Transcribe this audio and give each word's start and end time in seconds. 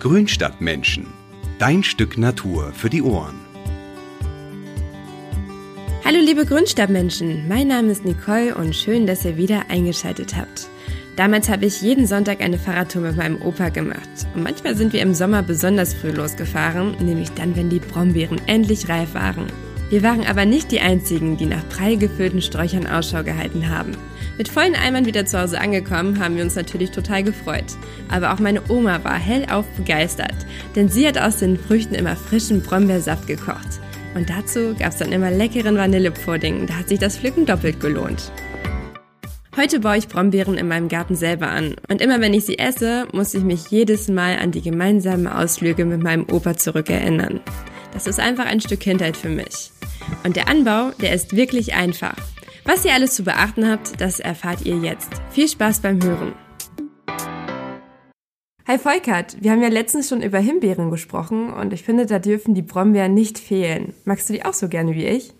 Grünstadtmenschen. 0.00 1.08
Dein 1.58 1.82
Stück 1.82 2.18
Natur 2.18 2.72
für 2.72 2.88
die 2.88 3.02
Ohren. 3.02 3.34
Hallo 6.04 6.20
liebe 6.20 6.46
Grünstadtmenschen, 6.46 7.48
mein 7.48 7.66
Name 7.66 7.90
ist 7.90 8.04
Nicole 8.04 8.54
und 8.54 8.76
schön, 8.76 9.08
dass 9.08 9.24
ihr 9.24 9.36
wieder 9.36 9.64
eingeschaltet 9.70 10.36
habt. 10.36 10.68
Damals 11.16 11.48
habe 11.48 11.66
ich 11.66 11.82
jeden 11.82 12.06
Sonntag 12.06 12.40
eine 12.40 12.60
Fahrradtour 12.60 13.02
mit 13.02 13.16
meinem 13.16 13.42
Opa 13.42 13.70
gemacht. 13.70 14.08
Und 14.36 14.44
manchmal 14.44 14.76
sind 14.76 14.92
wir 14.92 15.02
im 15.02 15.14
Sommer 15.14 15.42
besonders 15.42 15.94
früh 15.94 16.12
losgefahren, 16.12 16.94
nämlich 17.04 17.30
dann, 17.30 17.56
wenn 17.56 17.68
die 17.68 17.80
Brombeeren 17.80 18.40
endlich 18.46 18.88
reif 18.88 19.14
waren. 19.14 19.46
Wir 19.90 20.04
waren 20.04 20.24
aber 20.24 20.44
nicht 20.44 20.70
die 20.70 20.80
einzigen, 20.80 21.36
die 21.38 21.46
nach 21.46 21.68
prall 21.70 21.96
gefüllten 21.96 22.40
Sträuchern 22.40 22.86
Ausschau 22.86 23.24
gehalten 23.24 23.68
haben. 23.68 23.96
Mit 24.38 24.48
vollen 24.48 24.76
Eimern 24.76 25.04
wieder 25.04 25.26
zu 25.26 25.40
Hause 25.40 25.60
angekommen, 25.60 26.20
haben 26.20 26.36
wir 26.36 26.44
uns 26.44 26.54
natürlich 26.54 26.92
total 26.92 27.24
gefreut. 27.24 27.64
Aber 28.08 28.32
auch 28.32 28.38
meine 28.38 28.62
Oma 28.68 29.02
war 29.02 29.18
hellauf 29.18 29.66
begeistert, 29.76 30.46
denn 30.76 30.88
sie 30.88 31.08
hat 31.08 31.18
aus 31.18 31.38
den 31.38 31.58
Früchten 31.58 31.96
immer 31.96 32.14
frischen 32.14 32.62
Brombeersaft 32.62 33.26
gekocht. 33.26 33.80
Und 34.14 34.30
dazu 34.30 34.76
gab 34.78 34.92
es 34.92 34.98
dann 34.98 35.10
immer 35.10 35.32
leckeren 35.32 35.76
Vanillepudding, 35.76 36.68
da 36.68 36.74
hat 36.74 36.88
sich 36.88 37.00
das 37.00 37.18
Pflücken 37.18 37.46
doppelt 37.46 37.80
gelohnt. 37.80 38.30
Heute 39.56 39.80
baue 39.80 39.98
ich 39.98 40.06
Brombeeren 40.06 40.56
in 40.56 40.68
meinem 40.68 40.88
Garten 40.88 41.16
selber 41.16 41.48
an. 41.48 41.74
Und 41.90 42.00
immer 42.00 42.20
wenn 42.20 42.32
ich 42.32 42.46
sie 42.46 42.60
esse, 42.60 43.08
muss 43.12 43.34
ich 43.34 43.42
mich 43.42 43.70
jedes 43.70 44.06
Mal 44.06 44.38
an 44.38 44.52
die 44.52 44.62
gemeinsamen 44.62 45.26
Ausflüge 45.26 45.84
mit 45.84 46.00
meinem 46.00 46.26
Opa 46.30 46.56
zurückerinnern. 46.56 47.40
Das 47.92 48.06
ist 48.06 48.20
einfach 48.20 48.46
ein 48.46 48.60
Stück 48.60 48.78
Kindheit 48.78 49.16
für 49.16 49.30
mich. 49.30 49.72
Und 50.22 50.36
der 50.36 50.48
Anbau, 50.48 50.92
der 51.02 51.12
ist 51.12 51.34
wirklich 51.34 51.74
einfach. 51.74 52.14
Was 52.68 52.84
ihr 52.84 52.92
alles 52.92 53.14
zu 53.14 53.24
beachten 53.24 53.66
habt, 53.66 53.98
das 53.98 54.20
erfahrt 54.20 54.66
ihr 54.66 54.76
jetzt. 54.76 55.08
Viel 55.30 55.48
Spaß 55.48 55.80
beim 55.80 56.02
Hören. 56.02 56.34
Hi 58.66 58.76
Volkert, 58.76 59.38
wir 59.40 59.52
haben 59.52 59.62
ja 59.62 59.70
letztens 59.70 60.10
schon 60.10 60.20
über 60.20 60.38
Himbeeren 60.38 60.90
gesprochen 60.90 61.50
und 61.50 61.72
ich 61.72 61.82
finde, 61.82 62.04
da 62.04 62.18
dürfen 62.18 62.54
die 62.54 62.60
Brombeeren 62.60 63.14
nicht 63.14 63.38
fehlen. 63.38 63.94
Magst 64.04 64.28
du 64.28 64.34
die 64.34 64.44
auch 64.44 64.52
so 64.52 64.68
gerne 64.68 64.94
wie 64.94 65.06
ich? 65.06 65.32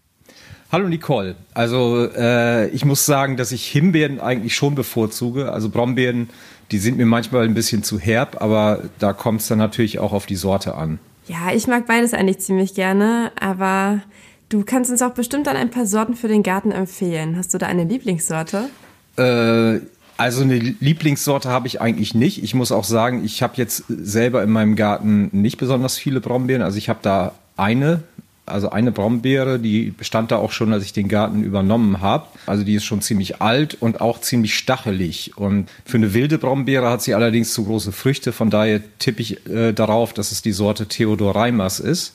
Hallo 0.73 0.89
Nicole. 0.89 1.37
Also 1.53 2.09
äh, 2.17 2.69
ich 2.69 2.87
muss 2.87 3.05
sagen, 3.05 3.37
dass 3.37 3.53
ich 3.53 3.67
Himbeeren 3.67 4.21
eigentlich 4.21 4.55
schon 4.55 4.75
bevorzuge. 4.75 5.53
Also 5.53 5.69
Brombeeren, 5.69 6.31
die 6.71 6.79
sind 6.79 6.97
mir 6.97 7.05
manchmal 7.05 7.45
ein 7.45 7.53
bisschen 7.53 7.83
zu 7.83 7.99
herb, 7.99 8.41
aber 8.41 8.85
da 8.99 9.13
kommt 9.13 9.43
es 9.43 9.49
dann 9.49 9.59
natürlich 9.59 9.99
auch 9.99 10.15
auf 10.15 10.25
die 10.25 10.37
Sorte 10.37 10.77
an. 10.77 10.99
Ja, 11.27 11.53
ich 11.55 11.67
mag 11.67 11.87
beides 11.87 12.15
eigentlich 12.15 12.39
ziemlich 12.39 12.75
gerne, 12.75 13.33
aber 13.39 14.01
Du 14.49 14.65
kannst 14.65 14.91
uns 14.91 15.03
auch 15.03 15.13
bestimmt 15.13 15.47
dann 15.47 15.57
ein 15.57 15.71
paar 15.71 15.87
Sorten 15.87 16.15
für 16.15 16.29
den 16.29 16.43
Garten 16.43 16.73
empfehlen. 16.73 17.37
Hast 17.37 17.53
du 17.53 17.59
da 17.59 17.67
eine 17.67 17.85
Lieblingssorte? 17.85 18.71
Äh, 19.17 19.81
also 20.17 20.43
eine 20.43 20.59
Lieblingssorte 20.59 21.51
habe 21.51 21.67
ich 21.67 21.81
eigentlich 21.81 22.15
nicht. 22.15 22.43
Ich 22.43 22.55
muss 22.55 22.73
auch 22.73 22.85
sagen, 22.85 23.25
ich 23.25 23.43
habe 23.43 23.55
jetzt 23.57 23.85
selber 23.89 24.43
in 24.43 24.51
meinem 24.51 24.75
Garten 24.75 25.29
nicht 25.33 25.59
besonders 25.59 25.99
viele 25.99 26.21
Brombeeren. 26.21 26.63
Also 26.63 26.79
ich 26.79 26.89
habe 26.89 27.01
da 27.03 27.33
eine, 27.59 28.05
also 28.47 28.71
eine 28.71 28.91
Brombeere, 28.91 29.59
die 29.59 29.91
bestand 29.91 30.31
da 30.31 30.39
auch 30.39 30.51
schon, 30.51 30.73
als 30.73 30.83
ich 30.83 30.95
den 30.95 31.09
Garten 31.09 31.45
übernommen 31.45 32.01
habe. 32.01 32.27
Also 32.47 32.65
die 32.65 32.75
ist 32.75 32.85
schon 32.85 33.03
ziemlich 33.03 33.43
alt 33.43 33.77
und 33.81 34.01
auch 34.01 34.19
ziemlich 34.19 34.55
stachelig. 34.55 35.37
Und 35.37 35.69
für 35.85 35.99
eine 35.99 36.15
wilde 36.15 36.39
Brombeere 36.39 36.89
hat 36.89 37.03
sie 37.03 37.15
allerdings 37.15 37.53
zu 37.53 37.65
große 37.65 37.93
Früchte. 37.93 38.33
Von 38.33 38.49
daher 38.49 38.81
tippe 38.99 39.21
ich 39.21 39.47
äh, 39.47 39.75
darauf, 39.75 40.15
dass 40.15 40.33
es 40.33 40.41
die 40.41 40.53
Sorte 40.53 40.87
Theodor 40.87 41.37
Reimers 41.37 41.81
ist. 41.81 42.15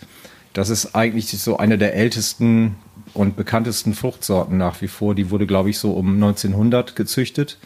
Das 0.54 0.70
ist 0.70 0.96
eigentlich 0.96 1.28
so 1.28 1.58
eine 1.58 1.78
der 1.78 1.96
ältesten 1.96 2.76
und 3.14 3.36
bekanntesten 3.36 3.94
Fruchtsorten 3.94 4.58
nach 4.58 4.82
wie 4.82 4.88
vor. 4.88 5.16
Die 5.16 5.30
wurde, 5.30 5.48
glaube 5.48 5.72
ich, 5.72 5.80
so 5.80 5.94
um 5.94 6.14
1900 6.14 6.95
gezüchtet. 6.95 7.58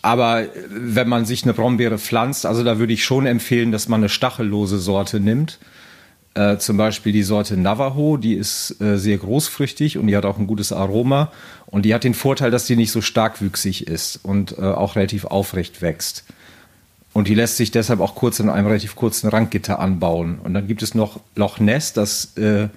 Aber 0.00 0.46
wenn 0.68 1.08
man 1.08 1.24
sich 1.24 1.44
eine 1.44 1.54
Brombeere 1.54 1.98
pflanzt, 1.98 2.44
also 2.44 2.64
da 2.64 2.78
würde 2.78 2.92
ich 2.92 3.04
schon 3.04 3.26
empfehlen, 3.26 3.70
dass 3.70 3.88
man 3.88 4.00
eine 4.00 4.08
stachellose 4.08 4.78
Sorte 4.78 5.20
nimmt. 5.20 5.60
Äh, 6.34 6.56
zum 6.56 6.78
Beispiel 6.78 7.12
die 7.12 7.22
Sorte 7.22 7.56
Navajo, 7.58 8.16
die 8.16 8.34
ist 8.34 8.80
äh, 8.80 8.96
sehr 8.98 9.18
großfrüchtig 9.18 9.98
und 9.98 10.06
die 10.06 10.16
hat 10.16 10.24
auch 10.24 10.38
ein 10.38 10.46
gutes 10.46 10.72
Aroma. 10.72 11.30
Und 11.66 11.84
die 11.84 11.94
hat 11.94 12.04
den 12.04 12.14
Vorteil, 12.14 12.50
dass 12.50 12.66
die 12.66 12.76
nicht 12.76 12.90
so 12.90 13.00
starkwüchsig 13.02 13.86
ist 13.86 14.18
und 14.22 14.58
äh, 14.58 14.62
auch 14.62 14.96
relativ 14.96 15.26
aufrecht 15.26 15.82
wächst. 15.82 16.24
Und 17.12 17.28
die 17.28 17.34
lässt 17.34 17.58
sich 17.58 17.70
deshalb 17.70 18.00
auch 18.00 18.14
kurz 18.14 18.40
in 18.40 18.48
einem 18.48 18.66
relativ 18.66 18.96
kurzen 18.96 19.28
Ranggitter 19.28 19.78
anbauen. 19.78 20.38
Und 20.42 20.54
dann 20.54 20.66
gibt 20.66 20.82
es 20.82 20.94
noch 20.94 21.20
Loch 21.34 21.60
Ness, 21.60 21.92
das 21.92 22.36
äh, 22.36 22.68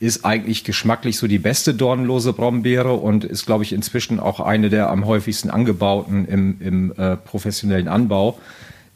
ist 0.00 0.24
eigentlich 0.24 0.62
geschmacklich 0.62 1.16
so 1.16 1.26
die 1.26 1.38
beste 1.38 1.74
dornlose 1.74 2.32
Brombeere 2.32 2.94
und 2.94 3.24
ist, 3.24 3.46
glaube 3.46 3.64
ich, 3.64 3.72
inzwischen 3.72 4.20
auch 4.20 4.40
eine 4.40 4.68
der 4.68 4.90
am 4.90 5.06
häufigsten 5.06 5.50
angebauten 5.50 6.26
im, 6.26 6.56
im 6.60 6.92
äh, 6.96 7.16
professionellen 7.16 7.88
Anbau. 7.88 8.38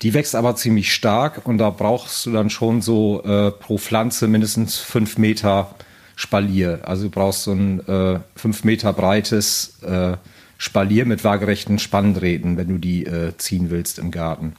Die 0.03 0.15
wächst 0.15 0.35
aber 0.35 0.57
ziemlich 0.57 0.93
stark 0.93 1.47
und 1.47 1.59
da 1.59 1.71
brauchst 1.71 2.27
du 2.27 2.33
dann 2.33 2.51
schon 2.51 2.83
so 2.83 3.23
äh, 3.25 3.51
pro 3.51 3.79
Pflanze 3.79 4.29
mindestens 4.29 4.79
fünf 4.79 5.19
Meter 5.19 5.75
Spalier. 6.17 6.81
Also 6.83 7.05
du 7.05 7.11
brauchst 7.11 7.45
so 7.45 7.53
ein 7.53 7.87
äh, 7.89 8.21
fünf 8.37 8.65
Meter 8.65 8.93
breites 8.93 9.79
äh, 9.83 10.17
Spalier 10.59 11.05
mit 11.07 11.25
waagerechten 11.25 11.79
Spanndrähten, 11.79 12.57
wenn 12.57 12.69
du 12.69 12.79
die 12.79 13.07
äh, 13.07 13.37
ziehen 13.39 13.71
willst 13.71 13.99
im 13.99 14.11
Garten. 14.13 14.55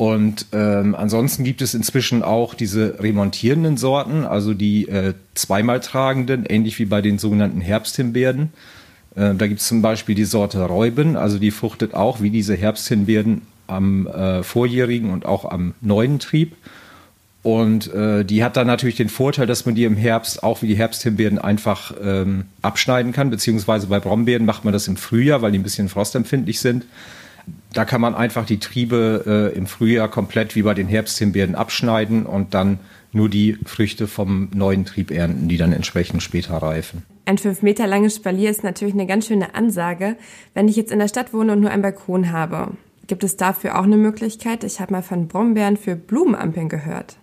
Und 0.00 0.46
ähm, 0.52 0.94
ansonsten 0.94 1.44
gibt 1.44 1.60
es 1.60 1.74
inzwischen 1.74 2.22
auch 2.22 2.54
diese 2.54 3.00
remontierenden 3.00 3.76
Sorten, 3.76 4.24
also 4.24 4.54
die 4.54 4.88
äh, 4.88 5.12
zweimal 5.34 5.80
tragenden, 5.80 6.46
ähnlich 6.46 6.78
wie 6.78 6.86
bei 6.86 7.02
den 7.02 7.18
sogenannten 7.18 7.60
Herbsthimbeeren. 7.60 8.50
Äh, 9.14 9.34
da 9.34 9.46
gibt 9.46 9.60
es 9.60 9.68
zum 9.68 9.82
Beispiel 9.82 10.14
die 10.14 10.24
Sorte 10.24 10.62
Räuben, 10.62 11.16
also 11.18 11.38
die 11.38 11.50
fruchtet 11.50 11.92
auch 11.92 12.22
wie 12.22 12.30
diese 12.30 12.56
Herbsthimbeeren 12.56 13.42
am 13.66 14.06
äh, 14.06 14.42
vorjährigen 14.42 15.10
und 15.10 15.26
auch 15.26 15.44
am 15.44 15.74
neuen 15.82 16.18
Trieb. 16.18 16.56
Und 17.42 17.92
äh, 17.92 18.24
die 18.24 18.42
hat 18.42 18.56
dann 18.56 18.68
natürlich 18.68 18.96
den 18.96 19.10
Vorteil, 19.10 19.46
dass 19.46 19.66
man 19.66 19.74
die 19.74 19.84
im 19.84 19.98
Herbst 19.98 20.42
auch 20.42 20.62
wie 20.62 20.68
die 20.68 20.78
Herbsthimbeeren 20.78 21.38
einfach 21.38 21.92
ähm, 22.02 22.46
abschneiden 22.62 23.12
kann, 23.12 23.28
beziehungsweise 23.28 23.88
bei 23.88 24.00
Brombeeren 24.00 24.46
macht 24.46 24.64
man 24.64 24.72
das 24.72 24.88
im 24.88 24.96
Frühjahr, 24.96 25.42
weil 25.42 25.52
die 25.52 25.58
ein 25.58 25.62
bisschen 25.62 25.90
frostempfindlich 25.90 26.58
sind 26.58 26.86
da 27.72 27.84
kann 27.84 28.00
man 28.00 28.14
einfach 28.14 28.46
die 28.46 28.58
Triebe 28.58 29.52
äh, 29.54 29.56
im 29.56 29.66
Frühjahr 29.66 30.08
komplett 30.08 30.56
wie 30.56 30.62
bei 30.62 30.74
den 30.74 30.88
Herbsthimbeeren 30.88 31.54
abschneiden 31.54 32.26
und 32.26 32.54
dann 32.54 32.80
nur 33.12 33.28
die 33.28 33.58
Früchte 33.64 34.06
vom 34.06 34.48
neuen 34.54 34.84
Trieb 34.84 35.10
ernten, 35.10 35.48
die 35.48 35.56
dann 35.56 35.72
entsprechend 35.72 36.22
später 36.22 36.54
reifen. 36.56 37.04
Ein 37.26 37.38
fünf 37.38 37.62
Meter 37.62 37.86
langes 37.86 38.16
Spalier 38.16 38.50
ist 38.50 38.64
natürlich 38.64 38.94
eine 38.94 39.06
ganz 39.06 39.26
schöne 39.26 39.54
Ansage, 39.54 40.16
wenn 40.54 40.68
ich 40.68 40.76
jetzt 40.76 40.92
in 40.92 40.98
der 40.98 41.08
Stadt 41.08 41.32
wohne 41.32 41.52
und 41.52 41.60
nur 41.60 41.70
einen 41.70 41.82
Balkon 41.82 42.32
habe. 42.32 42.72
Gibt 43.06 43.24
es 43.24 43.36
dafür 43.36 43.78
auch 43.78 43.84
eine 43.84 43.96
Möglichkeit? 43.96 44.64
Ich 44.64 44.80
habe 44.80 44.92
mal 44.92 45.02
von 45.02 45.28
Brombeeren 45.28 45.76
für 45.76 45.96
Blumenampeln 45.96 46.68
gehört. 46.68 47.16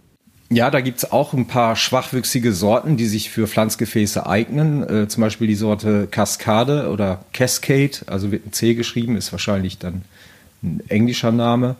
Ja, 0.49 0.71
da 0.71 0.79
gibt's 0.79 1.11
auch 1.11 1.33
ein 1.33 1.47
paar 1.47 1.75
schwachwüchsige 1.75 2.53
Sorten, 2.53 2.95
die 2.95 3.05
sich 3.05 3.29
für 3.29 3.47
Pflanzgefäße 3.47 4.25
eignen. 4.25 4.83
Äh, 4.83 5.07
zum 5.09 5.21
Beispiel 5.21 5.47
die 5.47 5.55
Sorte 5.55 6.07
Cascade 6.09 6.89
oder 6.89 7.25
Cascade, 7.33 7.97
also 8.07 8.31
wird 8.31 8.45
ein 8.45 8.53
C 8.53 8.73
geschrieben, 8.73 9.17
ist 9.17 9.33
wahrscheinlich 9.33 9.77
dann 9.77 10.03
ein 10.63 10.81
englischer 10.87 11.33
Name. 11.33 11.75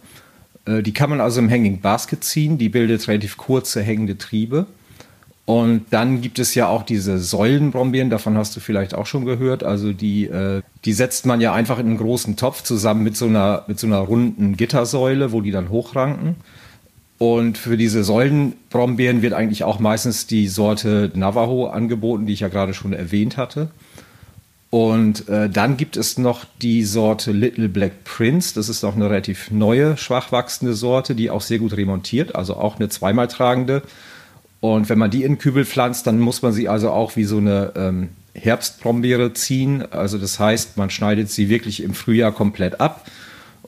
Äh, 0.66 0.83
die 0.83 0.94
kann 0.94 1.09
man 1.09 1.22
also 1.22 1.39
im 1.39 1.50
Hanging 1.50 1.79
Basket 1.79 2.23
ziehen, 2.25 2.57
die 2.57 2.67
bildet 2.67 3.07
relativ 3.07 3.38
kurze 3.38 3.81
hängende 3.81 4.17
Triebe. 4.17 4.66
Und 5.45 5.85
dann 5.91 6.19
gibt 6.19 6.39
es 6.39 6.55
ja 6.55 6.67
auch 6.67 6.84
diese 6.84 7.19
Säulenbrombeeren, 7.19 8.09
davon 8.09 8.35
hast 8.38 8.53
du 8.57 8.59
vielleicht 8.59 8.94
auch 8.94 9.05
schon 9.05 9.23
gehört. 9.23 9.63
Also 9.63 9.94
die, 9.94 10.25
äh, 10.25 10.61
die 10.84 10.91
setzt 10.91 11.25
man 11.25 11.39
ja 11.39 11.53
einfach 11.53 11.79
in 11.79 11.85
einen 11.85 11.97
großen 11.97 12.35
Topf 12.35 12.63
zusammen 12.63 13.01
mit 13.01 13.16
so 13.16 13.28
einer, 13.28 13.63
mit 13.67 13.79
so 13.79 13.88
einer 13.88 13.99
runden 13.99 14.57
Gittersäule, 14.57 15.31
wo 15.31 15.39
die 15.39 15.51
dann 15.51 15.69
hochranken. 15.69 16.35
Und 17.17 17.57
für 17.57 17.78
diese 17.78 18.03
Säulenbrombeeren 18.03 19.22
wird 19.22 19.33
eigentlich 19.33 19.63
auch 19.63 19.79
meistens 19.79 20.28
die 20.28 20.47
Sorte 20.47 21.11
Navajo 21.16 21.67
angeboten, 21.67 22.28
die 22.28 22.33
ich 22.33 22.41
ja 22.41 22.47
gerade 22.47 22.73
schon 22.73 22.94
erwähnt 22.94 23.38
hatte. 23.38 23.69
Und 24.69 25.28
äh, 25.29 25.50
dann 25.50 25.78
gibt 25.78 25.97
es 25.97 26.17
noch 26.17 26.45
die 26.61 26.83
Sorte 26.83 27.31
Little 27.31 27.69
Black 27.69 28.03
Prince. 28.03 28.53
Das 28.53 28.69
ist 28.69 28.83
auch 28.83 28.95
eine 28.95 29.09
relativ 29.09 29.50
neue, 29.50 29.97
schwach 29.97 30.31
wachsende 30.31 30.73
Sorte, 30.73 31.16
die 31.16 31.29
auch 31.29 31.41
sehr 31.41 31.58
gut 31.58 31.75
remontiert, 31.75 32.35
also 32.35 32.55
auch 32.58 32.75
eine 32.75 32.90
zweimal 32.90 33.28
tragende. 33.28 33.81
Und 34.59 34.90
wenn 34.90 34.99
man 34.99 35.09
die 35.09 35.23
in 35.23 35.37
Kübel 35.37 35.66
pflanzt, 35.66 36.05
dann 36.05 36.20
muss 36.20 36.41
man 36.41 36.52
sie 36.52 36.67
also 36.67 36.91
auch 36.91 37.16
wie 37.16 37.23
so 37.23 37.37
eine 37.37 37.72
ähm, 37.75 38.09
Herbstbrombeere 38.35 39.34
ziehen. 39.34 39.85
Also 39.91 40.17
das 40.17 40.40
heißt, 40.40 40.78
man 40.78 40.90
schneidet 40.90 41.31
sie 41.31 41.49
wirklich 41.49 41.81
im 41.81 41.93
Frühjahr 41.93 42.31
komplett 42.31 42.81
ab 42.81 43.05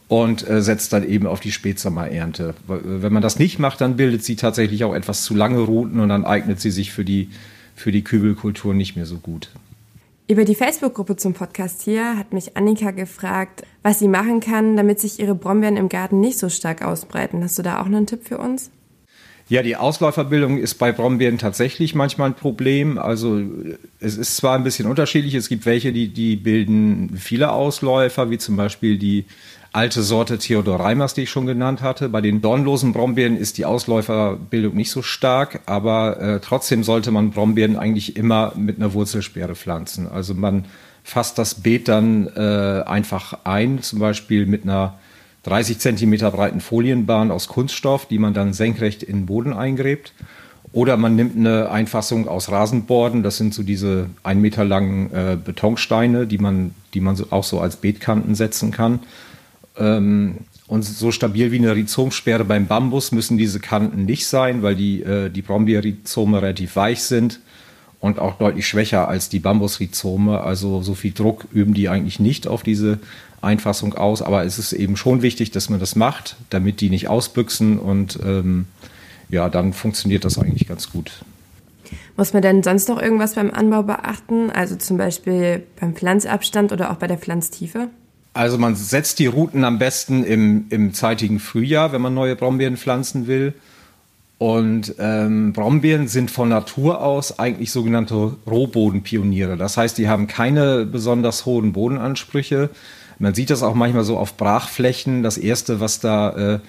und 0.10 0.50
äh, 0.50 0.62
setzt 0.62 0.92
dann 0.92 1.08
eben 1.08 1.28
auf 1.28 1.40
die 1.40 1.52
Spätsommerernte. 1.52 2.56
Wenn 2.68 3.14
man 3.14 3.22
das 3.22 3.40
nicht 3.40 3.60
macht, 3.60 3.80
dann 3.80 3.96
bildet 3.96 4.26
sie 4.26 4.36
tatsächlich 4.36 4.84
auch 4.84 4.94
etwas 4.94 5.24
zu 5.24 5.36
lange 5.36 5.60
Routen 5.60 6.00
und 6.02 6.10
dann 6.10 6.26
eignet 6.26 6.60
sie 6.60 6.72
sich 6.72 6.92
für 6.92 7.06
die, 7.06 7.30
für 7.76 7.92
die 7.92 8.04
Kübelkultur 8.04 8.74
nicht 8.74 8.96
mehr 8.96 9.06
so 9.06 9.20
gut. 9.20 9.50
Über 10.28 10.46
die 10.46 10.56
Facebook-Gruppe 10.56 11.16
zum 11.16 11.34
Podcast 11.34 11.84
hier 11.84 12.18
hat 12.18 12.34
mich 12.34 12.58
Annika 12.58 12.92
gefragt, 12.92 13.64
was 13.84 14.00
sie 14.00 14.08
machen 14.08 14.40
kann, 14.40 14.76
damit 14.76 15.00
sich 15.00 15.20
ihre 15.20 15.36
Brombeeren 15.36 15.78
im 15.78 15.90
Garten 15.90 16.20
nicht 16.20 16.40
so 16.40 16.50
stark 16.50 16.84
ausbreiten. 16.84 17.44
Hast 17.44 17.60
du 17.60 17.62
da 17.62 17.80
auch 17.80 17.86
noch 17.86 17.98
einen 17.98 18.08
Tipp 18.08 18.22
für 18.28 18.40
uns? 18.40 18.72
Ja, 19.48 19.64
die 19.64 19.76
Ausläuferbildung 19.76 20.60
ist 20.60 20.76
bei 20.76 20.92
Brombeeren 20.92 21.40
tatsächlich 21.40 21.96
manchmal 21.96 22.30
ein 22.30 22.36
Problem. 22.36 23.00
Also 23.00 23.42
es 24.00 24.18
ist 24.18 24.38
zwar 24.38 24.56
ein 24.56 24.64
bisschen 24.64 24.88
unterschiedlich. 24.88 25.34
Es 25.34 25.50
gibt 25.50 25.66
welche, 25.66 25.92
die, 25.92 26.10
die 26.10 26.36
bilden 26.36 27.18
viele 27.18 27.52
Ausläufer, 27.52 28.30
wie 28.30 28.38
zum 28.38 28.56
Beispiel 28.56 29.00
die 29.00 29.26
alte 29.72 30.02
Sorte 30.02 30.38
Theodor 30.38 30.80
Reimers, 30.80 31.14
die 31.14 31.24
ich 31.24 31.30
schon 31.30 31.46
genannt 31.46 31.82
hatte. 31.82 32.10
Bei 32.10 32.22
den 32.22 32.42
dornlosen 32.42 32.94
Brombeeren 32.94 33.38
ist 33.38 33.58
die 33.58 33.66
Ausläuferbildung 33.66 34.76
nicht 34.76 34.92
so 34.92 35.02
stark, 35.02 35.62
aber 35.66 36.20
äh, 36.20 36.40
trotzdem 36.40 36.84
sollte 36.84 37.12
man 37.12 37.32
Brombeeren 37.32 37.78
eigentlich 37.78 38.16
immer 38.18 38.54
mit 38.56 38.78
einer 38.78 38.94
Wurzelsperre 38.94 39.56
pflanzen. 39.56 40.08
Also 40.08 40.34
man 40.34 40.66
fasst 41.04 41.38
das 41.38 41.56
Beet 41.56 41.88
dann 41.88 42.28
äh, 42.36 42.84
einfach 42.86 43.40
ein, 43.44 43.82
zum 43.82 44.00
Beispiel 44.00 44.46
mit 44.46 44.64
einer 44.64 44.98
30 45.44 45.80
Zentimeter 45.80 46.32
breiten 46.32 46.62
Folienbahn 46.62 47.32
aus 47.32 47.48
Kunststoff, 47.48 48.08
die 48.08 48.20
man 48.20 48.34
dann 48.34 48.54
senkrecht 48.54 49.04
in 49.04 49.20
den 49.20 49.26
Boden 49.26 49.54
eingräbt. 49.54 50.14
Oder 50.72 50.98
man 50.98 51.16
nimmt 51.16 51.36
eine 51.36 51.72
Einfassung 51.72 52.28
aus 52.28 52.52
Rasenborden, 52.52 53.24
das 53.24 53.38
sind 53.38 53.56
so 53.56 53.64
diese 53.64 54.10
ein 54.22 54.40
Meter 54.40 54.64
langen 54.64 55.12
äh, 55.12 55.38
Betonsteine, 55.44 56.28
die 56.28 56.38
man, 56.38 56.76
die 56.94 57.02
man 57.02 57.16
so, 57.16 57.28
auch 57.32 57.44
so 57.44 57.60
als 57.60 57.78
Beetkanten 57.78 58.36
setzen 58.36 58.70
kann. 58.70 59.00
Ähm, 59.78 60.38
und 60.68 60.84
so 60.84 61.12
stabil 61.12 61.52
wie 61.52 61.58
eine 61.58 61.76
Rhizomsperre 61.76 62.46
beim 62.46 62.68
Bambus 62.68 63.12
müssen 63.12 63.38
diese 63.38 63.60
Kanten 63.60 64.06
nicht 64.06 64.28
sein, 64.28 64.62
weil 64.62 64.76
die, 64.76 65.02
äh, 65.02 65.30
die 65.30 65.42
Brombeerrhizome 65.42 66.42
relativ 66.42 66.76
weich 66.76 67.02
sind 67.02 67.40
und 68.00 68.20
auch 68.20 68.38
deutlich 68.38 68.68
schwächer 68.68 69.08
als 69.08 69.30
die 69.30 69.40
Bambusrhizome. 69.40 70.42
Also 70.42 70.82
so 70.82 70.94
viel 70.94 71.12
Druck 71.12 71.48
üben 71.52 71.74
die 71.74 71.90
eigentlich 71.90 72.20
nicht 72.20 72.48
auf 72.48 72.64
diese 72.64 73.00
Einfassung 73.42 73.96
aus. 73.96 74.22
Aber 74.22 74.46
es 74.46 74.60
ist 74.60 74.74
eben 74.74 74.96
schon 74.96 75.22
wichtig, 75.22 75.52
dass 75.52 75.70
man 75.70 75.80
das 75.80 75.96
macht, 75.96 76.36
damit 76.50 76.82
die 76.82 76.90
nicht 76.90 77.08
ausbüchsen 77.08 77.80
und 77.80 78.20
ähm, 78.24 78.66
ja, 79.30 79.50
dann 79.50 79.74
funktioniert 79.74 80.26
das 80.26 80.38
eigentlich 80.38 80.68
ganz 80.68 80.92
gut. 80.92 81.24
Muss 82.18 82.34
man 82.34 82.42
denn 82.42 82.64
sonst 82.64 82.90
noch 82.90 83.02
irgendwas 83.02 83.36
beim 83.36 83.52
Anbau 83.52 83.84
beachten? 83.84 84.50
Also 84.52 84.76
zum 84.76 84.98
Beispiel 84.98 85.64
beim 85.80 85.96
Pflanzabstand 85.96 86.72
oder 86.72 86.92
auch 86.92 86.98
bei 86.98 87.08
der 87.08 87.18
Pflanztiefe? 87.18 87.90
Also 88.40 88.58
man 88.58 88.78
setzt 88.78 89.20
die 89.20 89.26
Routen 89.26 89.66
am 89.66 89.80
besten 89.80 90.24
im, 90.24 90.68
im 90.70 90.94
zeitigen 90.94 91.42
Frühjahr, 91.42 91.92
wenn 91.92 92.02
man 92.02 92.14
neue 92.14 92.38
Brombeeren 92.38 92.78
pflanzen 92.78 93.28
will. 93.28 93.54
Und 94.38 94.96
ähm, 94.98 95.52
Brombeeren 95.52 96.08
sind 96.08 96.32
von 96.32 96.48
Natur 96.48 97.04
aus 97.04 97.38
eigentlich 97.38 97.74
sogenannte 97.74 98.38
Rohbodenpioniere. 98.48 99.58
Das 99.58 99.76
heißt, 99.76 99.98
die 99.98 100.08
haben 100.08 100.28
keine 100.28 100.86
besonders 100.86 101.46
hohen 101.46 101.74
Bodenansprüche. 101.74 102.70
Man 103.18 103.34
sieht 103.34 103.50
das 103.50 103.62
auch 103.62 103.76
manchmal 103.76 104.06
so 104.06 104.18
auf 104.18 104.38
Brachflächen. 104.38 105.22
Das 105.22 105.38
erste, 105.38 105.82
was 105.82 106.00
da, 106.00 106.54
äh, 106.54 106.60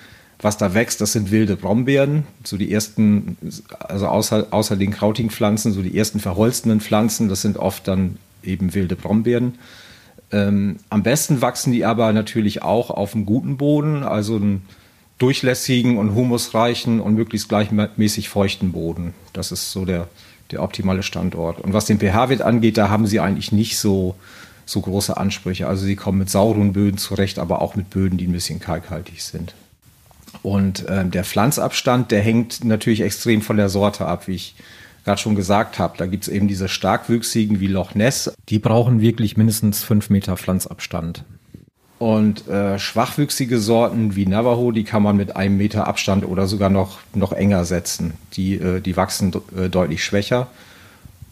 was 0.43 0.57
da 0.57 0.75
wächst, 0.75 1.01
das 1.01 1.13
sind 1.13 1.31
wilde 1.31 1.55
Brombeeren. 1.55 2.25
So 2.43 2.57
die 2.57 2.73
ersten, 2.73 3.37
also 3.79 4.09
außer, 4.09 4.49
außer 4.51 4.75
den 4.75 4.91
krautigen 4.91 5.31
Pflanzen, 5.31 5.73
so 5.73 5.83
die 5.83 5.97
ersten 5.97 6.19
verholzenden 6.19 6.81
Pflanzen, 6.81 7.29
das 7.29 7.43
sind 7.43 7.59
oft 7.59 7.87
dann 7.87 8.17
eben 8.43 8.75
wilde 8.75 8.97
Brombeeren. 8.97 9.55
Ähm, 10.33 10.77
am 10.91 11.03
besten 11.03 11.43
wachsen 11.43 11.73
die 11.73 11.85
aber 11.85 12.13
natürlich 12.13 12.63
auch 12.63 12.91
auf 12.91 13.15
einem 13.15 13.27
guten 13.27 13.57
Boden, 13.57 14.05
also 14.05 14.37
einen 14.37 14.63
durchlässigen 15.19 15.99
und 15.99 16.15
humusreichen 16.15 17.01
und 17.01 17.15
möglichst 17.15 17.49
gleichmäßig 17.49 18.29
feuchten 18.29 18.73
Boden. 18.73 19.13
Das 19.33 19.53
ist 19.53 19.71
so 19.71 19.85
der, 19.85 20.09
der 20.51 20.63
optimale 20.63 21.03
Standort. 21.03 21.61
Und 21.61 21.73
was 21.73 21.85
den 21.85 21.99
pH-Wert 21.99 22.43
angeht, 22.43 22.79
da 22.79 22.89
haben 22.89 23.07
sie 23.07 23.21
eigentlich 23.21 23.53
nicht 23.53 23.79
so, 23.79 24.15
so 24.65 24.81
große 24.81 25.17
Ansprüche. 25.17 25.67
Also 25.67 25.85
sie 25.85 25.97
kommen 25.97 26.19
mit 26.19 26.31
sauren 26.31 26.73
Böden 26.73 26.97
zurecht, 26.97 27.39
aber 27.39 27.61
auch 27.61 27.75
mit 27.75 27.91
Böden, 27.91 28.17
die 28.17 28.27
ein 28.27 28.33
bisschen 28.33 28.61
kalkhaltig 28.61 29.23
sind. 29.23 29.55
Und 30.43 30.89
äh, 30.89 31.05
der 31.05 31.25
Pflanzabstand, 31.25 32.11
der 32.11 32.23
hängt 32.23 32.65
natürlich 32.65 33.03
extrem 33.03 33.43
von 33.43 33.57
der 33.57 33.69
Sorte 33.69 34.07
ab, 34.07 34.27
wie 34.27 34.37
ich 34.37 34.55
gerade 35.05 35.21
schon 35.21 35.35
gesagt 35.35 35.79
habe, 35.79 35.97
da 35.97 36.07
gibt 36.07 36.25
es 36.25 36.29
eben 36.29 36.49
diese 36.49 36.69
starkwüchsigen 36.69 37.61
wie 37.61 37.67
Loch 37.67 37.95
Ness. 37.95 38.33
Die 38.49 38.59
brauchen 38.59 39.01
wirklich 39.01 39.37
mindestens 39.37 39.83
fünf 39.83 40.11
Meter 40.11 40.37
Pflanzabstand. 40.37 41.25
Und 41.99 42.49
äh, 42.49 42.79
schwachwüchsige 42.79 43.59
Sorten 43.59 44.17
wie 44.17 44.25
Navajo, 44.25 44.73
die 44.73 44.85
kann 44.85 45.03
man 45.03 45.19
mit 45.19 45.37
einem 45.37 45.59
Meter 45.59 45.87
Abstand 45.87 46.25
oder 46.25 46.47
sogar 46.47 46.71
noch, 46.71 46.99
noch 47.15 47.33
enger 47.33 47.67
setzen. 47.67 48.15
Die, 48.33 48.55
äh, 48.55 48.81
die 48.81 48.97
wachsen 48.97 49.35
äh, 49.55 49.69
deutlich 49.69 50.03
schwächer. 50.03 50.49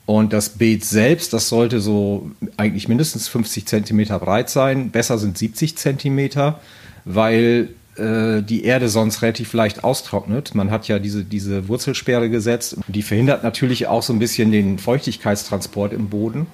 Und 0.05 0.33
das 0.33 0.51
Beet 0.51 0.85
selbst, 0.85 1.33
das 1.33 1.49
sollte 1.49 1.81
so 1.81 2.31
eigentlich 2.57 2.89
mindestens 2.89 3.29
50 3.29 3.67
Zentimeter 3.67 4.19
breit 4.19 4.51
sein. 4.51 4.91
Besser 4.91 5.19
sind 5.19 5.39
70 5.39 5.77
Zentimeter, 5.77 6.61
weil 7.05 7.71
äh, 7.99 8.43
die 8.43 8.65
Erde 8.65 8.89
sonst 8.89 9.23
relativ 9.23 9.53
leicht 9.53 9.85
austrocknet. 9.85 10.55
Man 10.55 10.71
hat 10.71 10.89
ja 10.89 10.99
diese, 10.99 11.25
diese 11.25 11.69
Wurzelsperre 11.69 12.31
gesetzt. 12.31 12.77
Die 12.89 13.03
verhindert 13.03 13.43
natürlich 13.43 13.87
auch 13.87 14.03
so 14.03 14.13
ein 14.13 14.19
bisschen 14.19 14.53
den 14.53 14.79
Feuchtigkeitstransport 14.79 15.93
im 15.93 16.09
Boden. 16.09 16.47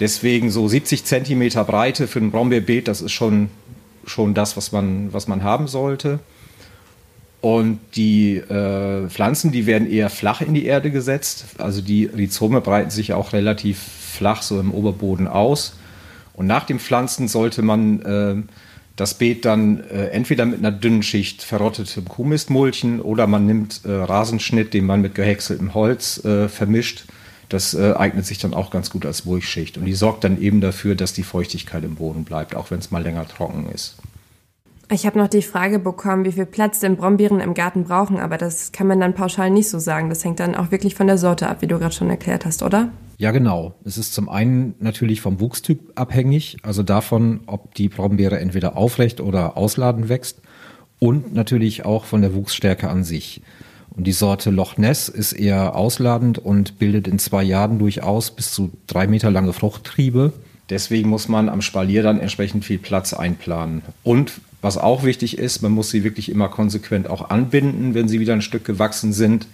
Deswegen 0.00 0.50
so 0.50 0.68
70 0.68 1.04
Zentimeter 1.04 1.64
Breite 1.64 2.06
für 2.06 2.20
ein 2.20 2.30
Brombeerbeet, 2.30 2.88
das 2.88 3.02
ist 3.02 3.12
schon, 3.12 3.50
schon 4.06 4.34
das, 4.34 4.56
was 4.56 4.72
man, 4.72 5.12
was 5.12 5.26
man 5.28 5.42
haben 5.42 5.66
sollte. 5.66 6.20
Und 7.40 7.78
die 7.94 8.36
äh, 8.36 9.08
Pflanzen, 9.08 9.52
die 9.52 9.66
werden 9.66 9.88
eher 9.88 10.10
flach 10.10 10.40
in 10.40 10.54
die 10.54 10.66
Erde 10.66 10.90
gesetzt. 10.90 11.44
Also 11.58 11.80
die 11.80 12.06
Rhizome 12.06 12.60
breiten 12.60 12.90
sich 12.90 13.12
auch 13.12 13.32
relativ 13.32 13.78
flach 13.78 14.42
so 14.42 14.58
im 14.58 14.72
Oberboden 14.72 15.28
aus. 15.28 15.76
Und 16.34 16.46
nach 16.46 16.64
dem 16.64 16.78
Pflanzen 16.80 17.28
sollte 17.28 17.62
man 17.62 18.02
äh, 18.02 18.36
das 18.98 19.14
Beet 19.14 19.44
dann 19.44 19.84
äh, 19.84 20.08
entweder 20.08 20.44
mit 20.44 20.58
einer 20.58 20.72
dünnen 20.72 21.04
Schicht 21.04 21.44
verrottetem 21.44 22.06
Kuhmist 22.06 22.50
mulchen 22.50 23.00
oder 23.00 23.28
man 23.28 23.46
nimmt 23.46 23.82
äh, 23.84 23.92
Rasenschnitt, 23.92 24.74
den 24.74 24.86
man 24.86 25.00
mit 25.00 25.14
gehäckseltem 25.14 25.72
Holz 25.72 26.24
äh, 26.24 26.48
vermischt. 26.48 27.04
Das 27.48 27.74
äh, 27.74 27.94
eignet 27.96 28.26
sich 28.26 28.38
dann 28.38 28.54
auch 28.54 28.70
ganz 28.70 28.90
gut 28.90 29.06
als 29.06 29.24
Mulchschicht 29.24 29.78
und 29.78 29.84
die 29.84 29.94
sorgt 29.94 30.24
dann 30.24 30.42
eben 30.42 30.60
dafür, 30.60 30.96
dass 30.96 31.12
die 31.12 31.22
Feuchtigkeit 31.22 31.84
im 31.84 31.94
Boden 31.94 32.24
bleibt, 32.24 32.56
auch 32.56 32.72
wenn 32.72 32.80
es 32.80 32.90
mal 32.90 33.02
länger 33.02 33.26
trocken 33.28 33.68
ist. 33.72 33.96
Ich 34.90 35.04
habe 35.04 35.18
noch 35.18 35.28
die 35.28 35.42
Frage 35.42 35.78
bekommen, 35.78 36.24
wie 36.24 36.32
viel 36.32 36.46
Platz 36.46 36.80
denn 36.80 36.96
Brombeeren 36.96 37.40
im 37.40 37.52
Garten 37.52 37.84
brauchen, 37.84 38.18
aber 38.18 38.38
das 38.38 38.72
kann 38.72 38.86
man 38.86 38.98
dann 39.00 39.14
pauschal 39.14 39.50
nicht 39.50 39.68
so 39.68 39.78
sagen. 39.78 40.08
Das 40.08 40.24
hängt 40.24 40.40
dann 40.40 40.54
auch 40.54 40.70
wirklich 40.70 40.94
von 40.94 41.06
der 41.06 41.18
Sorte 41.18 41.48
ab, 41.48 41.60
wie 41.60 41.66
du 41.66 41.78
gerade 41.78 41.94
schon 41.94 42.08
erklärt 42.08 42.46
hast, 42.46 42.62
oder? 42.62 42.90
Ja, 43.18 43.30
genau. 43.30 43.74
Es 43.84 43.98
ist 43.98 44.14
zum 44.14 44.30
einen 44.30 44.74
natürlich 44.78 45.20
vom 45.20 45.40
Wuchstyp 45.40 45.92
abhängig, 45.94 46.56
also 46.62 46.82
davon, 46.82 47.40
ob 47.46 47.74
die 47.74 47.88
Brombeere 47.90 48.38
entweder 48.38 48.78
aufrecht 48.78 49.20
oder 49.20 49.58
ausladend 49.58 50.08
wächst 50.08 50.40
und 51.00 51.34
natürlich 51.34 51.84
auch 51.84 52.06
von 52.06 52.22
der 52.22 52.34
Wuchsstärke 52.34 52.88
an 52.88 53.04
sich. 53.04 53.42
Und 53.90 54.06
die 54.06 54.12
Sorte 54.12 54.50
Loch 54.50 54.78
Ness 54.78 55.10
ist 55.10 55.32
eher 55.32 55.76
ausladend 55.76 56.38
und 56.38 56.78
bildet 56.78 57.08
in 57.08 57.18
zwei 57.18 57.42
Jahren 57.42 57.78
durchaus 57.78 58.30
bis 58.30 58.52
zu 58.52 58.70
drei 58.86 59.06
Meter 59.06 59.30
lange 59.30 59.52
Fruchttriebe. 59.52 60.32
Deswegen 60.70 61.08
muss 61.08 61.28
man 61.28 61.48
am 61.48 61.62
Spalier 61.62 62.02
dann 62.02 62.20
entsprechend 62.20 62.64
viel 62.64 62.78
Platz 62.78 63.14
einplanen. 63.14 63.82
Und 64.02 64.40
was 64.60 64.76
auch 64.76 65.04
wichtig 65.04 65.38
ist, 65.38 65.62
man 65.62 65.72
muss 65.72 65.90
sie 65.90 66.04
wirklich 66.04 66.30
immer 66.30 66.48
konsequent 66.48 67.08
auch 67.08 67.30
anbinden, 67.30 67.94
wenn 67.94 68.08
sie 68.08 68.20
wieder 68.20 68.34
ein 68.34 68.42
Stück 68.42 68.64
gewachsen 68.64 69.12
sind. 69.12 69.46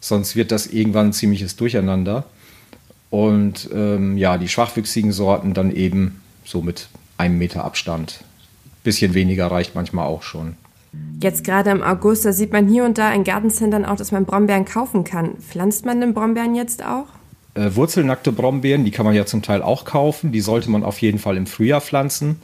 Sonst 0.00 0.34
wird 0.34 0.50
das 0.50 0.66
irgendwann 0.66 1.06
ein 1.06 1.12
ziemliches 1.12 1.56
Durcheinander. 1.56 2.24
Und 3.10 3.68
ähm, 3.72 4.16
ja, 4.16 4.38
die 4.38 4.48
schwachwüchsigen 4.48 5.12
Sorten 5.12 5.54
dann 5.54 5.74
eben 5.74 6.20
so 6.44 6.62
mit 6.62 6.88
einem 7.18 7.38
Meter 7.38 7.64
Abstand. 7.64 8.24
Bisschen 8.82 9.14
weniger 9.14 9.50
reicht 9.50 9.74
manchmal 9.74 10.06
auch 10.06 10.22
schon. 10.22 10.56
Jetzt 11.20 11.44
gerade 11.44 11.70
im 11.70 11.82
August, 11.82 12.24
da 12.24 12.32
sieht 12.32 12.52
man 12.52 12.68
hier 12.68 12.84
und 12.84 12.98
da 12.98 13.12
in 13.12 13.24
Gartencentern 13.24 13.84
auch, 13.84 13.96
dass 13.96 14.12
man 14.12 14.24
Brombeeren 14.24 14.64
kaufen 14.64 15.04
kann. 15.04 15.36
Pflanzt 15.38 15.84
man 15.84 16.00
denn 16.00 16.14
Brombeeren 16.14 16.54
jetzt 16.54 16.84
auch? 16.84 17.06
Äh, 17.56 17.74
wurzelnackte 17.74 18.32
Brombeeren, 18.32 18.84
die 18.84 18.90
kann 18.90 19.06
man 19.06 19.14
ja 19.14 19.24
zum 19.24 19.42
Teil 19.42 19.62
auch 19.62 19.84
kaufen. 19.84 20.30
Die 20.30 20.40
sollte 20.40 20.70
man 20.70 20.84
auf 20.84 21.00
jeden 21.00 21.18
Fall 21.18 21.36
im 21.36 21.46
Frühjahr 21.46 21.80
pflanzen. 21.80 22.36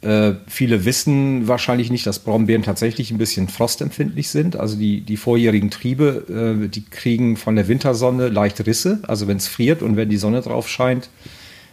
Äh, 0.00 0.34
viele 0.46 0.84
wissen 0.84 1.48
wahrscheinlich 1.48 1.90
nicht, 1.90 2.06
dass 2.06 2.20
Brombeeren 2.20 2.62
tatsächlich 2.62 3.10
ein 3.10 3.18
bisschen 3.18 3.48
frostempfindlich 3.48 4.28
sind. 4.28 4.54
Also 4.54 4.76
die, 4.76 5.00
die 5.00 5.16
vorjährigen 5.16 5.70
Triebe, 5.70 6.62
äh, 6.62 6.68
die 6.68 6.84
kriegen 6.84 7.36
von 7.36 7.56
der 7.56 7.66
Wintersonne 7.66 8.28
leicht 8.28 8.64
Risse. 8.64 9.00
Also 9.08 9.26
wenn 9.26 9.38
es 9.38 9.48
friert 9.48 9.82
und 9.82 9.96
wenn 9.96 10.08
die 10.08 10.18
Sonne 10.18 10.40
drauf 10.40 10.68
scheint, 10.68 11.08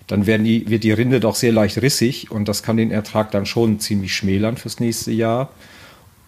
dann 0.07 0.23
die, 0.23 0.69
wird 0.69 0.83
die 0.83 0.91
Rinde 0.91 1.19
doch 1.19 1.35
sehr 1.35 1.51
leicht 1.51 1.81
rissig 1.81 2.31
und 2.31 2.47
das 2.47 2.63
kann 2.63 2.77
den 2.77 2.91
Ertrag 2.91 3.31
dann 3.31 3.45
schon 3.45 3.79
ziemlich 3.79 4.13
schmälern 4.15 4.57
fürs 4.57 4.79
nächste 4.79 5.11
Jahr. 5.11 5.51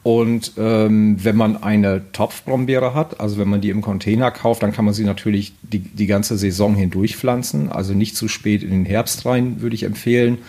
Und 0.04 0.54
ähm, 0.58 1.24
wenn 1.24 1.38
man 1.38 1.64
eine 1.64 2.12
Topfbrombeere 2.12 2.94
hat, 2.94 3.22
also 3.22 3.38
wenn 3.38 3.48
man 3.48 3.62
die 3.62 3.70
im 3.70 3.82
Container 3.82 4.32
kauft, 4.32 4.62
dann 4.62 4.74
kann 4.74 4.84
man 4.84 4.94
sie 4.94 5.06
natürlich 5.06 5.54
die, 5.62 5.80
die 5.80 6.08
ganze 6.08 6.38
Saison 6.38 6.76
hindurch 6.76 7.16
pflanzen. 7.16 7.72
Also 7.72 7.94
nicht 7.94 8.18
zu 8.18 8.28
spät 8.28 8.64
in 8.64 8.72
den 8.72 8.86
Herbst 8.86 9.26
rein, 9.26 9.62
würde 9.62 9.76
ich 9.76 9.84
empfehlen. 9.84 10.40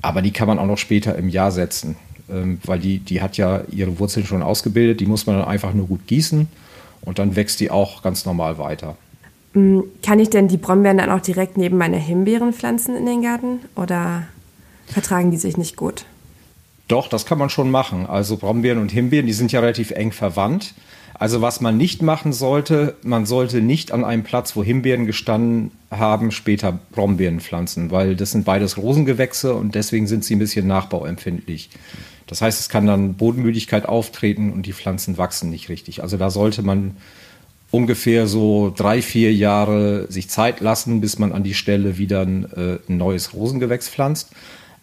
Aber 0.00 0.22
die 0.22 0.30
kann 0.30 0.48
man 0.48 0.58
auch 0.58 0.66
noch 0.66 0.78
später 0.78 1.16
im 1.16 1.28
Jahr 1.28 1.52
setzen, 1.52 1.96
ähm, 2.30 2.58
weil 2.64 2.78
die, 2.78 2.98
die 2.98 3.20
hat 3.20 3.36
ja 3.36 3.62
ihre 3.70 3.98
Wurzeln 3.98 4.24
schon 4.24 4.42
ausgebildet. 4.42 5.00
Die 5.00 5.06
muss 5.06 5.26
man 5.26 5.38
dann 5.38 5.48
einfach 5.48 5.74
nur 5.74 5.86
gut 5.86 6.06
gießen 6.06 6.48
und 7.02 7.18
dann 7.18 7.36
wächst 7.36 7.60
die 7.60 7.70
auch 7.70 8.02
ganz 8.02 8.24
normal 8.24 8.56
weiter. 8.56 8.96
Mm, 9.52 9.80
kann 10.02 10.18
ich 10.20 10.30
denn 10.30 10.48
die 10.48 10.56
Brombeeren 10.56 10.98
dann 10.98 11.10
auch 11.10 11.20
direkt 11.20 11.58
neben 11.58 11.76
meine 11.76 11.98
Himbeeren 11.98 12.54
pflanzen 12.54 12.96
in 12.96 13.04
den 13.04 13.20
Garten 13.20 13.60
oder 13.74 14.22
vertragen 14.86 15.30
die 15.30 15.36
sich 15.36 15.58
nicht 15.58 15.76
gut? 15.76 16.06
Doch, 16.88 17.08
das 17.08 17.26
kann 17.26 17.38
man 17.38 17.50
schon 17.50 17.70
machen. 17.70 18.06
Also 18.06 18.36
Brombeeren 18.36 18.78
und 18.78 18.92
Himbeeren, 18.92 19.26
die 19.26 19.32
sind 19.32 19.52
ja 19.52 19.60
relativ 19.60 19.90
eng 19.90 20.12
verwandt. 20.12 20.74
Also 21.18 21.40
was 21.40 21.60
man 21.60 21.76
nicht 21.78 22.02
machen 22.02 22.32
sollte, 22.32 22.94
man 23.02 23.24
sollte 23.24 23.62
nicht 23.62 23.90
an 23.90 24.04
einem 24.04 24.22
Platz, 24.22 24.54
wo 24.54 24.62
Himbeeren 24.62 25.06
gestanden 25.06 25.70
haben, 25.90 26.30
später 26.30 26.78
Brombeeren 26.92 27.40
pflanzen, 27.40 27.90
weil 27.90 28.16
das 28.16 28.32
sind 28.32 28.44
beides 28.44 28.76
Rosengewächse 28.76 29.54
und 29.54 29.74
deswegen 29.74 30.06
sind 30.06 30.24
sie 30.24 30.36
ein 30.36 30.38
bisschen 30.38 30.66
nachbauempfindlich. 30.66 31.70
Das 32.26 32.42
heißt, 32.42 32.60
es 32.60 32.68
kann 32.68 32.86
dann 32.86 33.14
Bodenmüdigkeit 33.14 33.86
auftreten 33.86 34.52
und 34.52 34.66
die 34.66 34.72
Pflanzen 34.74 35.16
wachsen 35.16 35.48
nicht 35.48 35.68
richtig. 35.70 36.02
Also 36.02 36.18
da 36.18 36.28
sollte 36.28 36.62
man 36.62 36.96
ungefähr 37.70 38.26
so 38.26 38.72
drei, 38.76 39.00
vier 39.00 39.32
Jahre 39.32 40.06
sich 40.10 40.28
Zeit 40.28 40.60
lassen, 40.60 41.00
bis 41.00 41.18
man 41.18 41.32
an 41.32 41.44
die 41.44 41.54
Stelle 41.54 41.98
wieder 41.98 42.22
ein, 42.22 42.44
äh, 42.52 42.78
ein 42.88 42.96
neues 42.98 43.32
Rosengewächs 43.32 43.88
pflanzt. 43.88 44.30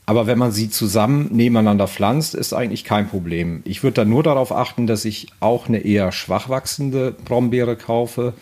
Aber 0.05 0.27
wenn 0.27 0.37
man 0.37 0.51
sie 0.51 0.69
zusammen 0.69 1.29
nebeneinander 1.31 1.87
pflanzt, 1.87 2.35
ist 2.35 2.53
eigentlich 2.53 2.83
kein 2.83 3.07
Problem. 3.07 3.61
Ich 3.65 3.83
würde 3.83 3.95
dann 3.95 4.09
nur 4.09 4.23
darauf 4.23 4.51
achten, 4.51 4.85
dass 4.85 5.05
ich 5.05 5.27
auch 5.39 5.67
eine 5.67 5.79
eher 5.79 6.11
schwach 6.11 6.49
wachsende 6.49 7.11
Brombeere 7.11 7.77
kaufe, 7.77 8.33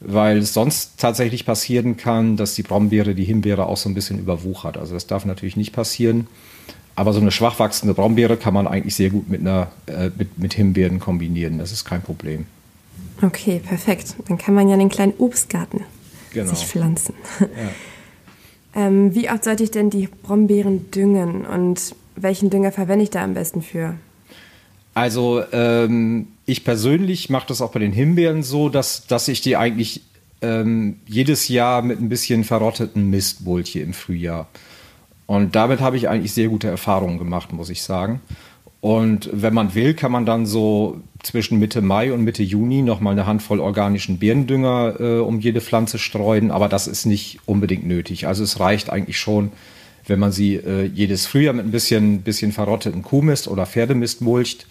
weil 0.00 0.38
es 0.38 0.52
sonst 0.52 0.98
tatsächlich 0.98 1.46
passieren 1.46 1.96
kann, 1.96 2.36
dass 2.36 2.54
die 2.54 2.62
Brombeere 2.62 3.14
die 3.14 3.24
Himbeere 3.24 3.66
auch 3.66 3.78
so 3.78 3.88
ein 3.88 3.94
bisschen 3.94 4.18
überwuchert. 4.18 4.76
Also 4.76 4.94
das 4.94 5.06
darf 5.06 5.24
natürlich 5.24 5.56
nicht 5.56 5.72
passieren. 5.72 6.26
Aber 6.96 7.14
so 7.14 7.20
eine 7.20 7.30
schwach 7.30 7.58
wachsende 7.58 7.94
Brombeere 7.94 8.36
kann 8.36 8.52
man 8.52 8.66
eigentlich 8.66 8.94
sehr 8.94 9.08
gut 9.08 9.28
mit, 9.28 9.40
einer, 9.40 9.68
äh, 9.86 10.10
mit, 10.18 10.38
mit 10.38 10.52
Himbeeren 10.52 11.00
kombinieren. 11.00 11.58
Das 11.58 11.72
ist 11.72 11.86
kein 11.86 12.02
Problem. 12.02 12.44
Okay, 13.22 13.60
perfekt. 13.64 14.16
Dann 14.28 14.36
kann 14.36 14.54
man 14.54 14.68
ja 14.68 14.76
den 14.76 14.90
kleinen 14.90 15.14
Obstgarten 15.16 15.84
genau. 16.32 16.50
sich 16.50 16.66
pflanzen. 16.66 17.14
Ja. 17.40 17.46
Ähm, 18.74 19.14
wie 19.14 19.30
oft 19.30 19.44
sollte 19.44 19.64
ich 19.64 19.70
denn 19.70 19.90
die 19.90 20.08
Brombeeren 20.08 20.90
düngen 20.90 21.44
und 21.44 21.94
welchen 22.16 22.50
Dünger 22.50 22.72
verwende 22.72 23.02
ich 23.02 23.10
da 23.10 23.24
am 23.24 23.34
besten 23.34 23.62
für? 23.62 23.94
Also 24.94 25.42
ähm, 25.52 26.28
ich 26.46 26.64
persönlich 26.64 27.30
mache 27.30 27.48
das 27.48 27.60
auch 27.60 27.72
bei 27.72 27.80
den 27.80 27.92
Himbeeren 27.92 28.42
so, 28.42 28.68
dass, 28.68 29.06
dass 29.06 29.28
ich 29.28 29.40
die 29.40 29.56
eigentlich 29.56 30.02
ähm, 30.42 30.96
jedes 31.06 31.48
Jahr 31.48 31.82
mit 31.82 32.00
ein 32.00 32.08
bisschen 32.08 32.44
verrotteten 32.44 33.10
Mist 33.10 33.42
mulche 33.42 33.80
im 33.80 33.92
Frühjahr. 33.92 34.48
Und 35.26 35.54
damit 35.54 35.80
habe 35.80 35.96
ich 35.96 36.08
eigentlich 36.08 36.32
sehr 36.32 36.48
gute 36.48 36.68
Erfahrungen 36.68 37.18
gemacht, 37.18 37.52
muss 37.52 37.70
ich 37.70 37.82
sagen. 37.82 38.20
Und 38.80 39.28
wenn 39.32 39.52
man 39.52 39.74
will, 39.74 39.94
kann 39.94 40.10
man 40.10 40.24
dann 40.24 40.46
so 40.46 41.00
zwischen 41.22 41.58
Mitte 41.58 41.82
Mai 41.82 42.12
und 42.12 42.24
Mitte 42.24 42.42
Juni 42.42 42.80
nochmal 42.82 43.12
eine 43.12 43.26
Handvoll 43.26 43.60
organischen 43.60 44.18
Birnendünger 44.18 44.94
äh, 44.98 45.18
um 45.18 45.38
jede 45.40 45.60
Pflanze 45.60 45.98
streuen, 45.98 46.50
aber 46.50 46.68
das 46.68 46.86
ist 46.86 47.04
nicht 47.04 47.40
unbedingt 47.44 47.86
nötig. 47.86 48.26
Also 48.26 48.42
es 48.42 48.58
reicht 48.58 48.90
eigentlich 48.90 49.18
schon, 49.18 49.52
wenn 50.06 50.18
man 50.18 50.32
sie 50.32 50.54
äh, 50.56 50.84
jedes 50.84 51.26
Frühjahr 51.26 51.52
mit 51.52 51.66
ein 51.66 51.70
bisschen, 51.70 52.22
bisschen 52.22 52.52
verrotteten 52.52 53.02
Kuhmist 53.02 53.48
oder 53.48 53.66
Pferdemist 53.66 54.22
mulcht. 54.22 54.66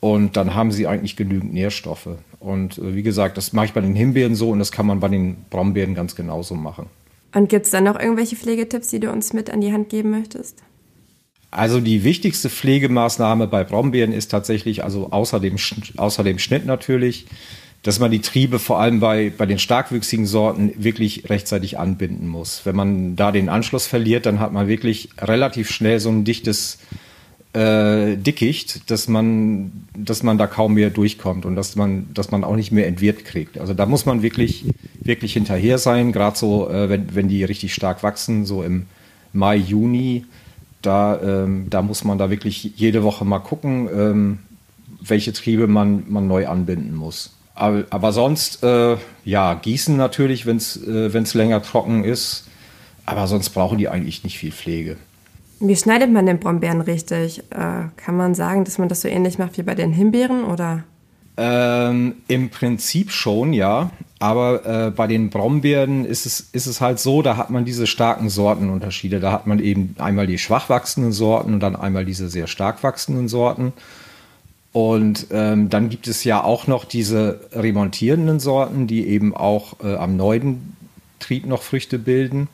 Und 0.00 0.36
dann 0.36 0.54
haben 0.54 0.72
sie 0.72 0.86
eigentlich 0.86 1.16
genügend 1.16 1.52
Nährstoffe. 1.52 2.08
Und 2.40 2.78
äh, 2.78 2.94
wie 2.94 3.02
gesagt, 3.02 3.36
das 3.36 3.52
mache 3.52 3.66
ich 3.66 3.72
bei 3.72 3.80
den 3.80 3.94
Himbeeren 3.94 4.34
so 4.34 4.50
und 4.50 4.58
das 4.58 4.72
kann 4.72 4.86
man 4.86 5.00
bei 5.00 5.08
den 5.08 5.36
Brombeeren 5.50 5.94
ganz 5.94 6.14
genauso 6.14 6.54
machen. 6.54 6.86
Und 7.34 7.48
gibt 7.48 7.66
es 7.66 7.72
dann 7.72 7.84
noch 7.84 7.98
irgendwelche 7.98 8.36
Pflegetipps, 8.36 8.88
die 8.88 9.00
du 9.00 9.10
uns 9.10 9.32
mit 9.32 9.50
an 9.50 9.60
die 9.60 9.72
Hand 9.72 9.88
geben 9.88 10.10
möchtest? 10.10 10.62
Also 11.56 11.80
die 11.80 12.04
wichtigste 12.04 12.50
Pflegemaßnahme 12.50 13.46
bei 13.46 13.64
Brombeeren 13.64 14.12
ist 14.12 14.30
tatsächlich, 14.30 14.84
also 14.84 15.10
außer 15.10 15.40
dem, 15.40 15.56
außer 15.96 16.22
dem 16.22 16.38
Schnitt 16.38 16.66
natürlich, 16.66 17.24
dass 17.82 17.98
man 17.98 18.10
die 18.10 18.20
Triebe 18.20 18.58
vor 18.58 18.78
allem 18.78 19.00
bei, 19.00 19.32
bei 19.34 19.46
den 19.46 19.58
starkwüchsigen 19.58 20.26
Sorten 20.26 20.72
wirklich 20.76 21.30
rechtzeitig 21.30 21.78
anbinden 21.78 22.28
muss. 22.28 22.60
Wenn 22.64 22.76
man 22.76 23.16
da 23.16 23.32
den 23.32 23.48
Anschluss 23.48 23.86
verliert, 23.86 24.26
dann 24.26 24.38
hat 24.38 24.52
man 24.52 24.68
wirklich 24.68 25.08
relativ 25.18 25.70
schnell 25.70 25.98
so 25.98 26.10
ein 26.10 26.24
dichtes 26.24 26.76
äh, 27.54 28.16
Dickicht, 28.18 28.90
dass 28.90 29.08
man, 29.08 29.72
dass 29.96 30.22
man 30.22 30.36
da 30.36 30.46
kaum 30.46 30.74
mehr 30.74 30.90
durchkommt 30.90 31.46
und 31.46 31.56
dass 31.56 31.74
man, 31.74 32.12
dass 32.12 32.30
man 32.30 32.44
auch 32.44 32.56
nicht 32.56 32.70
mehr 32.70 32.86
entwirrt 32.86 33.24
kriegt. 33.24 33.56
Also 33.56 33.72
da 33.72 33.86
muss 33.86 34.04
man 34.04 34.20
wirklich, 34.20 34.66
wirklich 35.00 35.32
hinterher 35.32 35.78
sein, 35.78 36.12
gerade 36.12 36.36
so, 36.36 36.68
äh, 36.68 36.90
wenn, 36.90 37.14
wenn 37.14 37.28
die 37.28 37.44
richtig 37.44 37.72
stark 37.72 38.02
wachsen, 38.02 38.44
so 38.44 38.62
im 38.62 38.84
Mai, 39.32 39.56
Juni 39.56 40.26
da, 40.86 41.20
ähm, 41.20 41.66
da 41.68 41.82
muss 41.82 42.04
man 42.04 42.18
da 42.18 42.30
wirklich 42.30 42.72
jede 42.76 43.02
Woche 43.02 43.24
mal 43.24 43.40
gucken, 43.40 43.88
ähm, 43.92 44.38
welche 45.00 45.32
Triebe 45.32 45.66
man, 45.66 46.04
man 46.08 46.26
neu 46.26 46.46
anbinden 46.46 46.94
muss. 46.94 47.36
Aber, 47.54 47.84
aber 47.90 48.12
sonst, 48.12 48.62
äh, 48.62 48.96
ja, 49.24 49.54
gießen 49.54 49.96
natürlich, 49.96 50.46
wenn 50.46 50.58
es 50.58 50.76
äh, 50.86 51.38
länger 51.38 51.62
trocken 51.62 52.04
ist. 52.04 52.44
Aber 53.06 53.26
sonst 53.26 53.50
brauchen 53.50 53.78
die 53.78 53.88
eigentlich 53.88 54.24
nicht 54.24 54.38
viel 54.38 54.52
Pflege. 54.52 54.96
Wie 55.60 55.76
schneidet 55.76 56.12
man 56.12 56.26
den 56.26 56.38
Brombeeren 56.38 56.82
richtig? 56.82 57.38
Äh, 57.50 57.88
kann 57.96 58.16
man 58.16 58.34
sagen, 58.34 58.64
dass 58.64 58.78
man 58.78 58.88
das 58.88 59.00
so 59.00 59.08
ähnlich 59.08 59.38
macht 59.38 59.56
wie 59.56 59.62
bei 59.62 59.74
den 59.74 59.92
Himbeeren 59.92 60.44
oder? 60.44 60.84
Ähm, 61.36 62.16
Im 62.28 62.50
Prinzip 62.50 63.10
schon, 63.10 63.52
ja. 63.52 63.90
Aber 64.18 64.64
äh, 64.64 64.90
bei 64.90 65.06
den 65.06 65.28
Brombeeren 65.28 66.06
ist 66.06 66.24
es, 66.24 66.40
ist 66.52 66.66
es 66.66 66.80
halt 66.80 66.98
so, 66.98 67.20
da 67.20 67.36
hat 67.36 67.50
man 67.50 67.66
diese 67.66 67.86
starken 67.86 68.30
Sortenunterschiede. 68.30 69.20
Da 69.20 69.32
hat 69.32 69.46
man 69.46 69.58
eben 69.58 69.94
einmal 69.98 70.26
die 70.26 70.38
schwach 70.38 70.70
wachsenden 70.70 71.12
Sorten 71.12 71.54
und 71.54 71.60
dann 71.60 71.76
einmal 71.76 72.06
diese 72.06 72.28
sehr 72.28 72.46
stark 72.46 72.82
wachsenden 72.82 73.28
Sorten. 73.28 73.74
Und 74.72 75.28
ähm, 75.30 75.68
dann 75.68 75.90
gibt 75.90 76.06
es 76.06 76.24
ja 76.24 76.42
auch 76.42 76.66
noch 76.66 76.84
diese 76.84 77.40
remontierenden 77.52 78.40
Sorten, 78.40 78.86
die 78.86 79.06
eben 79.06 79.34
auch 79.34 79.80
äh, 79.82 79.94
am 79.94 80.16
neuen 80.16 80.76
Trieb 81.18 81.46
noch 81.46 81.62
Früchte 81.62 81.98
bilden. 81.98 82.48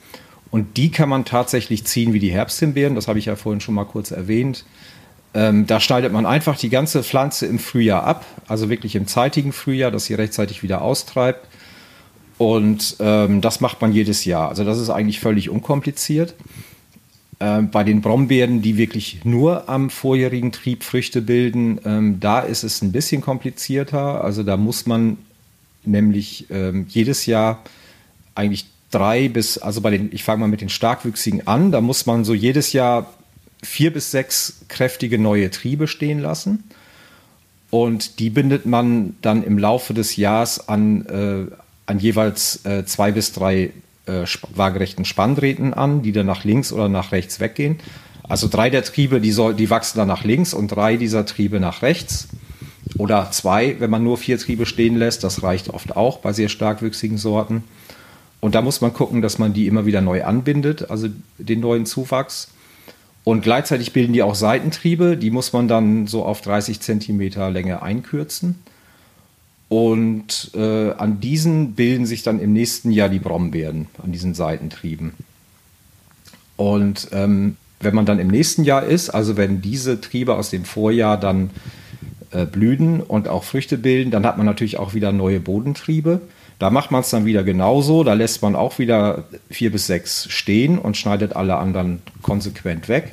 Und 0.51 0.77
die 0.77 0.91
kann 0.91 1.09
man 1.09 1.25
tatsächlich 1.25 1.85
ziehen 1.85 2.13
wie 2.13 2.21
die 2.21 2.31
Herbsthimbeeren. 2.31 2.95
Das 2.95 3.09
habe 3.09 3.19
ich 3.19 3.27
ja 3.27 3.37
vorhin 3.37 3.61
schon 3.61 3.75
mal 3.75 3.85
kurz 3.85 4.11
erwähnt. 4.11 4.65
Ähm, 5.35 5.67
da 5.67 5.81
schneidet 5.81 6.13
man 6.13 6.27
einfach 6.27 6.59
die 6.59 6.69
ganze 6.69 7.03
Pflanze 7.03 7.47
im 7.47 7.59
Frühjahr 7.59 8.05
ab, 8.05 8.27
also 8.49 8.69
wirklich 8.69 8.95
im 8.97 9.07
zeitigen 9.07 9.53
Frühjahr, 9.53 9.91
dass 9.91 10.05
sie 10.05 10.15
rechtzeitig 10.15 10.63
wieder 10.63 10.83
austreibt. 10.83 11.47
Und 12.39 12.97
ähm, 13.01 13.41
das 13.41 13.61
macht 13.61 13.81
man 13.81 13.93
jedes 13.93 14.25
Jahr. 14.25 14.49
Also 14.49 14.65
das 14.65 14.79
ist 14.79 14.91
eigentlich 14.91 15.21
völlig 15.21 15.49
unkompliziert. 15.49 16.35
Ähm, 17.41 17.71
bei 17.71 17.83
den 17.83 18.03
Brombeeren, 18.03 18.63
die 18.63 18.77
wirklich 18.77 19.25
nur 19.25 19.69
am 19.69 19.91
vorjährigen 19.91 20.53
Trieb 20.53 20.85
Früchte 20.85 21.23
bilden, 21.23 21.81
ähm, 21.85 22.21
da 22.21 22.41
ist 22.41 22.63
es 22.63 22.83
ein 22.83 22.93
bisschen 22.93 23.21
komplizierter. 23.21 24.23
Also 24.23 24.43
da 24.43 24.57
muss 24.57 24.87
man 24.87 25.19
nämlich 25.85 26.47
ähm, 26.51 26.87
jedes 26.89 27.27
Jahr 27.27 27.63
eigentlich 28.35 28.67
drei 28.91 29.29
bis, 29.29 29.59
also 29.59 29.81
bei 29.81 29.91
den, 29.91 30.11
ich 30.13 30.23
fange 30.25 30.41
mal 30.41 30.49
mit 30.49 30.61
den 30.61 30.69
Starkwüchsigen 30.69 31.47
an, 31.47 31.73
da 31.73 31.81
muss 31.81 32.07
man 32.07 32.25
so 32.25 32.35
jedes 32.35 32.73
Jahr 32.73 33.13
vier 33.63 33.93
bis 33.93 34.11
sechs 34.11 34.65
kräftige 34.69 35.19
neue 35.19 35.51
Triebe 35.51 35.87
stehen 35.87 36.19
lassen. 36.19 36.65
Und 37.71 38.19
die 38.19 38.29
bindet 38.29 38.67
man 38.67 39.17
dann 39.23 39.43
im 39.43 39.57
Laufe 39.57 39.95
des 39.95 40.17
Jahres 40.17 40.69
an, 40.69 41.07
äh, 41.07 41.55
an 41.87 41.99
jeweils 41.99 42.65
äh, 42.67 42.85
zwei 42.85 43.13
bis 43.13 43.33
drei 43.33 43.73
äh, 44.07 44.25
waagerechten 44.55 45.05
Spanndrähten 45.05 45.73
an, 45.73 46.03
die 46.03 46.13
dann 46.13 46.27
nach 46.27 46.45
links 46.45 46.73
oder 46.73 46.89
nach 46.89 47.13
rechts 47.13 47.41
weggehen. 47.41 47.79
Also 48.25 48.49
drei 48.49 48.69
der 48.69 48.85
Triebe, 48.85 49.21
die, 49.21 49.33
soll, 49.33 49.55
die 49.55 49.71
wachsen 49.71 49.99
dann 49.99 50.09
nach 50.09 50.25
links 50.25 50.55
und 50.55 50.69
drei 50.69 50.97
dieser 50.97 51.25
Triebe 51.25 51.61
nach 51.61 51.83
rechts. 51.83 52.29
Oder 52.99 53.31
zwei, 53.31 53.77
wenn 53.79 53.91
man 53.91 54.05
nur 54.05 54.19
vier 54.19 54.39
Triebe 54.39 54.67
stehen 54.67 54.97
lässt. 54.97 55.25
Das 55.25 55.43
reicht 55.43 55.71
oft 55.71 55.97
auch 55.97 56.19
bei 56.19 56.33
sehr 56.33 56.49
starkwüchsigen 56.49 57.17
Sorten. 57.17 57.65
Und 58.41 58.55
da 58.55 58.61
muss 58.61 58.81
man 58.81 58.93
gucken, 58.93 59.23
dass 59.23 59.39
man 59.39 59.55
die 59.55 59.67
immer 59.67 59.87
wieder 59.87 60.01
neu 60.01 60.25
anbindet, 60.25 60.91
also 60.91 61.09
den 61.39 61.61
neuen 61.61 61.87
Zuwachs. 61.87 62.49
Und 63.25 63.43
gleichzeitig 63.43 63.93
bilden 63.93 64.13
die 64.13 64.23
auch 64.23 64.35
Seitentriebe, 64.35 65.17
die 65.17 65.31
muss 65.31 65.53
man 65.53 65.69
dann 65.69 66.07
so 66.07 66.25
auf 66.25 66.41
30 66.41 66.81
Zentimeter 66.81 67.51
Länge 67.51 67.83
einkürzen. 67.83 68.59
Und 69.69 70.51
äh, 70.55 70.91
an 70.91 71.21
diesen 71.21 71.73
bilden 71.73 72.05
sich 72.05 72.23
dann 72.23 72.41
im 72.41 72.53
nächsten 72.53 72.91
Jahr 72.91 73.09
die 73.09 73.21
Brombeeren, 73.21 73.87
an 74.03 74.13
diesen 74.13 74.35
Seitentrieben. 74.35 75.15
Und 76.57 77.09
ähm, 77.13 77.57
wenn 77.81 77.95
man 77.95 78.07
dann 78.07 78.19
im 78.19 78.29
nächsten 78.29 78.65
Jahr 78.65 78.83
ist, 78.85 79.11
also 79.11 79.37
wenn 79.37 79.63
diese 79.63 80.01
Triebe 80.01 80.35
aus 80.35 80.51
dem 80.51 80.65
Vorjahr 80.65 81.19
dann 81.19 81.51
äh, 82.33 82.45
blühen 82.45 83.01
und 83.01 83.29
auch 83.29 83.45
Früchte 83.45 83.79
bilden, 83.79 84.11
dann 84.11 84.27
hat 84.27 84.37
man 84.37 84.47
natürlich 84.47 84.79
auch 84.79 84.95
wieder 84.95 85.13
neue 85.13 85.41
Bodentriebe. 85.41 86.21
Da 86.63 86.71
macht 86.71 86.93
man 86.93 87.01
es 87.01 87.11
dann 87.11 87.25
wieder 87.25 87.43
genauso. 87.43 88.05
Da 88.05 88.13
lässt 88.13 88.41
man 88.41 88.55
auch 88.55 88.79
wieder 88.79 89.25
vier 89.51 89.73
bis 89.73 89.89
sechs 89.89 90.31
stehen 90.31 90.79
und 90.79 90.97
schneidet 90.97 91.35
alle 91.35 91.57
anderen 91.57 92.03
konsequent 92.23 92.89
weg. 92.89 93.11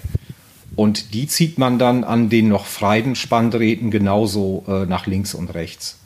Und 0.76 1.16
die 1.16 1.26
zieht 1.26 1.58
man 1.58 1.80
dann 1.80 2.04
an 2.04 2.30
den 2.30 2.48
noch 2.48 2.68
freien 2.68 3.16
Spanndrähten 3.16 3.90
genauso 3.90 4.66
äh, 4.68 4.86
nach 4.86 5.08
links 5.08 5.34
und 5.34 5.52
rechts. 5.56 5.98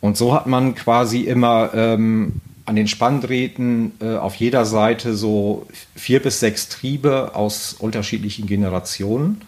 Und 0.00 0.16
so 0.16 0.34
hat 0.34 0.48
man 0.48 0.74
quasi 0.74 1.20
immer 1.20 1.70
ähm, 1.74 2.40
an 2.64 2.74
den 2.74 2.88
Spanndrähten 2.88 3.92
äh, 4.00 4.16
auf 4.16 4.34
jeder 4.34 4.64
Seite 4.64 5.14
so 5.14 5.68
vier 5.94 6.20
bis 6.20 6.40
sechs 6.40 6.68
Triebe 6.68 7.36
aus 7.36 7.74
unterschiedlichen 7.78 8.48
Generationen. 8.48 9.42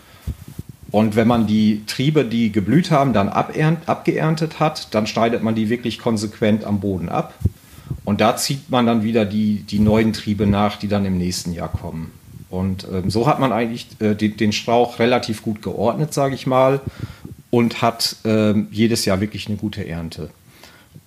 Und 0.90 1.16
wenn 1.16 1.26
man 1.26 1.46
die 1.46 1.82
Triebe, 1.86 2.24
die 2.24 2.52
geblüht 2.52 2.90
haben, 2.90 3.12
dann 3.12 3.28
abgeerntet 3.28 4.60
hat, 4.60 4.94
dann 4.94 5.06
schneidet 5.06 5.42
man 5.42 5.54
die 5.54 5.68
wirklich 5.68 5.98
konsequent 5.98 6.64
am 6.64 6.80
Boden 6.80 7.08
ab. 7.08 7.34
Und 8.04 8.20
da 8.20 8.36
zieht 8.36 8.70
man 8.70 8.86
dann 8.86 9.02
wieder 9.02 9.24
die, 9.24 9.62
die 9.62 9.80
neuen 9.80 10.12
Triebe 10.12 10.46
nach, 10.46 10.76
die 10.76 10.88
dann 10.88 11.04
im 11.04 11.18
nächsten 11.18 11.52
Jahr 11.52 11.68
kommen. 11.68 12.12
Und 12.48 12.86
ähm, 12.92 13.10
so 13.10 13.26
hat 13.26 13.40
man 13.40 13.52
eigentlich 13.52 13.88
äh, 13.98 14.14
den, 14.14 14.36
den, 14.36 14.52
Strauch 14.52 15.00
relativ 15.00 15.42
gut 15.42 15.62
geordnet, 15.62 16.14
sage 16.14 16.34
ich 16.34 16.46
mal. 16.46 16.80
und 17.50 17.82
hat 17.82 18.16
äh, 18.24 18.54
jedes 18.70 19.04
Jahr 19.04 19.20
wirklich 19.20 19.48
eine 19.48 19.56
gute 19.56 19.86
Ernte. 19.86 20.30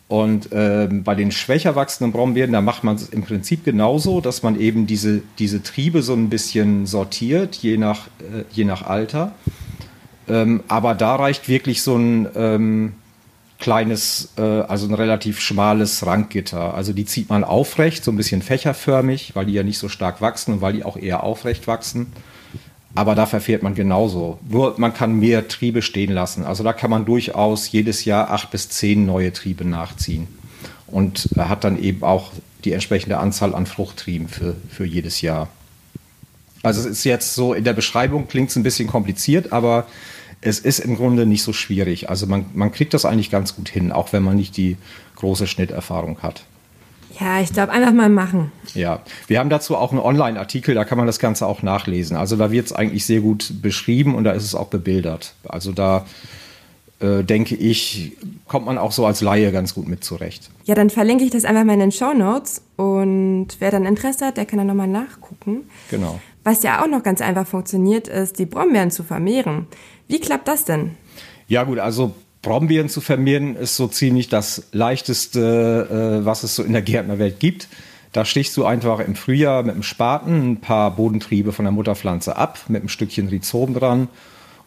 Und 0.10 0.52
äh, 0.52 0.90
bei 0.92 1.14
den 1.14 1.32
schwächer 1.32 1.76
wachsenden 1.76 2.12
Brombeeren, 2.12 2.52
da 2.52 2.62
macht 2.62 2.84
man 2.84 2.96
es 2.96 3.10
im 3.10 3.24
Prinzip 3.24 3.64
genauso, 3.64 4.22
dass 4.22 4.42
man 4.42 4.60
eben 4.60 4.88
diese, 4.88 5.22
diese 5.38 5.62
Triebe 5.62 6.02
so 6.02 6.14
ein 6.14 6.30
bisschen 6.30 6.88
sortiert, 6.88 7.56
je 7.56 7.78
nach, 7.78 8.08
äh, 8.20 8.44
je 8.52 8.66
nach 8.66 8.82
Alter. 8.82 9.34
Ähm, 10.30 10.64
aber 10.68 10.96
da 10.96 11.16
reicht 11.16 11.50
wirklich 11.50 11.82
so 11.82 11.96
ein 11.96 12.28
ähm, 12.36 12.94
kleines, 13.60 14.30
äh, 14.38 14.42
also 14.42 14.88
ein 14.88 14.94
relativ 14.94 15.40
schmales 15.40 16.06
Ranggitter. 16.06 16.74
Also 16.74 16.94
die 16.94 17.06
zieht 17.06 17.30
man 17.30 17.44
aufrecht, 17.44 18.04
so 18.04 18.12
ein 18.12 18.18
bisschen 18.18 18.42
fächerförmig, 18.42 19.32
weil 19.36 19.46
die 19.46 19.54
ja 19.54 19.64
nicht 19.64 19.78
so 19.78 19.90
stark 19.90 20.22
wachsen 20.22 20.56
und 20.56 20.62
weil 20.62 20.74
die 20.74 20.86
auch 20.86 20.98
eher 20.98 21.24
aufrecht 21.24 21.68
wachsen. 21.68 22.08
Aber 22.96 23.16
da 23.16 23.26
verfährt 23.26 23.62
man 23.62 23.76
genauso. 23.76 24.40
Nur 24.50 24.76
man 24.78 24.94
kann 24.94 25.20
mehr 25.20 25.48
Triebe 25.48 25.82
stehen 25.82 26.12
lassen. 26.12 26.44
Also 26.44 26.64
da 26.64 26.74
kann 26.74 26.90
man 26.90 27.06
durchaus 27.06 27.72
jedes 27.72 28.04
Jahr 28.06 28.32
acht 28.32 28.50
bis 28.50 28.70
zehn 28.70 29.06
neue 29.06 29.32
Triebe 29.32 29.64
nachziehen. 29.66 30.28
Und 30.88 31.30
hat 31.38 31.64
dann 31.64 31.78
eben 31.82 32.04
auch 32.04 32.32
die 32.66 32.72
entsprechende 32.72 33.20
Anzahl 33.20 33.54
an 33.54 33.68
Fruchttrieben 33.68 34.28
für, 34.28 34.56
für 34.70 34.86
jedes 34.86 35.22
Jahr. 35.22 35.50
Also 36.64 36.82
es 36.82 36.88
ist 36.88 37.04
jetzt 37.04 37.36
so, 37.36 37.54
in 37.54 37.64
der 37.64 37.74
Beschreibung 37.74 38.28
klingt 38.28 38.50
es 38.50 38.56
ein 38.56 38.64
bisschen 38.64 38.88
kompliziert, 38.88 39.54
aber 39.54 39.86
es 40.42 40.60
ist 40.60 40.80
im 40.80 40.96
Grunde 40.96 41.26
nicht 41.26 41.44
so 41.44 41.54
schwierig. 41.54 42.10
Also 42.10 42.28
man, 42.28 42.46
man 42.54 42.72
kriegt 42.72 42.94
das 42.94 43.06
eigentlich 43.06 43.30
ganz 43.30 43.56
gut 43.56 43.70
hin, 43.70 43.92
auch 43.92 44.14
wenn 44.14 44.24
man 44.24 44.36
nicht 44.36 44.56
die 44.58 44.78
große 45.16 45.48
Schnitterfahrung 45.48 46.20
hat. 46.20 46.44
Ja, 47.20 47.42
ich 47.42 47.52
glaube, 47.52 47.72
einfach 47.72 47.92
mal 47.92 48.10
machen. 48.10 48.52
Ja, 48.74 49.02
wir 49.28 49.40
haben 49.40 49.50
dazu 49.50 49.76
auch 49.76 49.92
einen 49.92 50.00
Online-Artikel, 50.00 50.76
da 50.76 50.86
kann 50.86 50.98
man 50.98 51.08
das 51.08 51.20
Ganze 51.20 51.48
auch 51.48 51.64
nachlesen. 51.64 52.16
Also 52.16 52.38
da 52.38 52.52
wird 52.52 52.68
es 52.68 52.74
eigentlich 52.74 53.06
sehr 53.06 53.20
gut 53.20 53.62
beschrieben 53.62 54.16
und 54.16 54.24
da 54.24 54.32
ist 54.32 54.44
es 54.44 54.56
auch 54.56 54.68
bebildert. 54.68 55.34
Also 55.44 55.74
da 55.74 56.06
äh, 57.00 57.24
denke 57.24 57.56
ich, 57.56 58.14
kommt 58.48 58.66
man 58.66 58.78
auch 58.78 58.92
so 58.92 59.06
als 59.06 59.22
Laie 59.22 59.52
ganz 59.52 59.74
gut 59.74 59.88
mit 59.88 60.04
zurecht. 60.04 60.50
Ja, 60.64 60.76
dann 60.76 60.90
verlinke 60.90 61.24
ich 61.24 61.32
das 61.32 61.46
einfach 61.46 61.66
mal 61.66 61.74
in 61.74 61.80
den 61.80 61.92
Show 61.92 62.14
Notes 62.14 62.62
und 62.78 63.48
wer 63.60 63.72
dann 63.72 63.86
Interesse 63.86 64.28
hat, 64.28 64.38
der 64.38 64.46
kann 64.46 64.58
dann 64.58 64.68
nochmal 64.68 64.88
nachgucken. 64.88 65.62
Genau. 65.90 66.22
Was 66.44 66.64
ja 66.64 66.82
auch 66.82 66.88
noch 66.88 67.04
ganz 67.04 67.22
einfach 67.22 67.48
funktioniert, 67.48 68.08
ist, 68.08 68.40
die 68.40 68.46
Brombeeren 68.46 68.92
zu 68.92 69.04
vermehren. 69.04 69.68
Wie 70.10 70.20
klappt 70.20 70.48
das 70.48 70.66
denn? 70.66 70.98
Ja 71.48 71.64
gut, 71.64 71.80
also 71.80 72.14
Brombeeren 72.42 72.90
zu 72.90 73.00
vermehren 73.00 73.56
ist 73.56 73.76
so 73.76 73.88
ziemlich 73.88 74.28
das 74.28 74.64
leichteste, 74.72 76.20
äh, 76.22 76.26
was 76.26 76.44
es 76.44 76.56
so 76.56 76.64
in 76.64 76.74
der 76.74 76.82
Gärtnerwelt 76.82 77.40
gibt. 77.40 77.70
Da 78.12 78.26
stichst 78.26 78.58
du 78.58 78.66
einfach 78.66 79.00
im 79.00 79.16
Frühjahr 79.16 79.62
mit 79.62 79.76
dem 79.76 79.84
Spaten 79.84 80.52
ein 80.52 80.58
paar 80.58 80.96
Bodentriebe 80.96 81.52
von 81.52 81.66
der 81.66 81.72
Mutterpflanze 81.72 82.36
ab, 82.36 82.60
mit 82.68 82.82
einem 82.82 82.90
Stückchen 82.90 83.28
Rhizom 83.28 83.76
dran. 83.76 84.10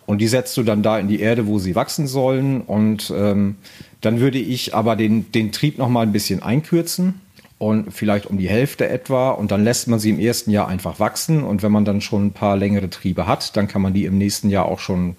Und 0.07 0.19
die 0.19 0.29
setzt 0.29 0.57
du 0.57 0.63
dann 0.63 0.83
da 0.83 0.99
in 0.99 1.09
die 1.09 1.21
Erde, 1.21 1.47
wo 1.47 1.59
sie 1.59 1.75
wachsen 1.75 2.07
sollen. 2.07 2.61
Und 2.61 3.13
ähm, 3.17 3.57
dann 4.01 4.21
würde 4.21 4.39
ich 4.39 4.75
aber 4.75 4.95
den, 4.95 5.33
den 5.33 5.51
Trieb 5.51 5.79
noch 5.79 5.89
mal 5.89 6.03
ein 6.03 6.13
bisschen 6.13 6.43
einkürzen 6.43 7.21
und 7.63 7.93
vielleicht 7.93 8.27
um 8.27 8.39
die 8.39 8.49
Hälfte 8.49 8.89
etwa. 8.89 9.31
Und 9.31 9.53
dann 9.53 9.63
lässt 9.63 9.87
man 9.87 10.01
sie 10.01 10.11
im 10.11 10.19
ersten 10.19 10.51
Jahr 10.51 10.67
einfach 10.67 10.99
wachsen. 10.99 11.45
Und 11.45 11.63
wenn 11.63 11.71
man 11.71 11.85
dann 11.85 12.01
schon 12.01 12.27
ein 12.27 12.33
paar 12.33 12.57
längere 12.57 12.91
Triebe 12.91 13.29
hat, 13.29 13.57
dann 13.57 13.69
kann 13.69 13.81
man 13.81 13.95
die 13.95 14.05
im 14.05 14.19
nächsten 14.19 14.51
Jahr 14.51 14.67
auch 14.67 14.81
schon 14.81 15.17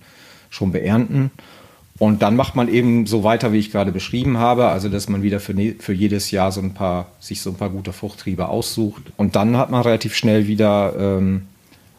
schon 0.50 0.74
beernten. 0.74 1.32
Und 2.00 2.22
dann 2.22 2.36
macht 2.36 2.56
man 2.56 2.68
eben 2.68 3.06
so 3.06 3.24
weiter, 3.24 3.54
wie 3.54 3.60
ich 3.60 3.72
gerade 3.72 3.94
beschrieben 3.94 4.40
habe, 4.40 4.68
also 4.68 4.90
dass 4.90 5.08
man 5.08 5.24
wieder 5.24 5.40
für, 5.40 5.54
ne, 5.54 5.76
für 5.80 5.94
jedes 5.94 6.32
Jahr 6.32 6.52
so 6.52 6.60
ein 6.60 6.74
paar, 6.74 7.08
sich 7.20 7.42
so 7.42 7.52
ein 7.52 7.56
paar 7.56 7.70
gute 7.70 7.94
Fruchttriebe 7.94 8.50
aussucht. 8.50 9.04
Und 9.16 9.38
dann 9.38 9.56
hat 9.56 9.72
man 9.72 9.82
relativ 9.82 10.14
schnell 10.14 10.46
wieder 10.46 10.96
ähm, 10.98 11.48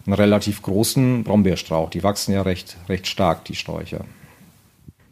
einen 0.04 0.14
relativ 0.14 0.60
großen 0.60 1.24
Brombeerstrauch. 1.24 1.88
Die 1.88 2.02
wachsen 2.02 2.34
ja 2.34 2.42
recht, 2.42 2.76
recht 2.88 3.06
stark, 3.06 3.46
die 3.46 3.54
Sträucher. 3.54 4.04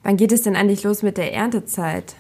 Wann 0.02 0.18
geht 0.18 0.32
es 0.32 0.42
denn 0.42 0.56
eigentlich 0.56 0.82
los 0.82 1.02
mit 1.02 1.16
der 1.16 1.32
Erntezeit? 1.32 2.16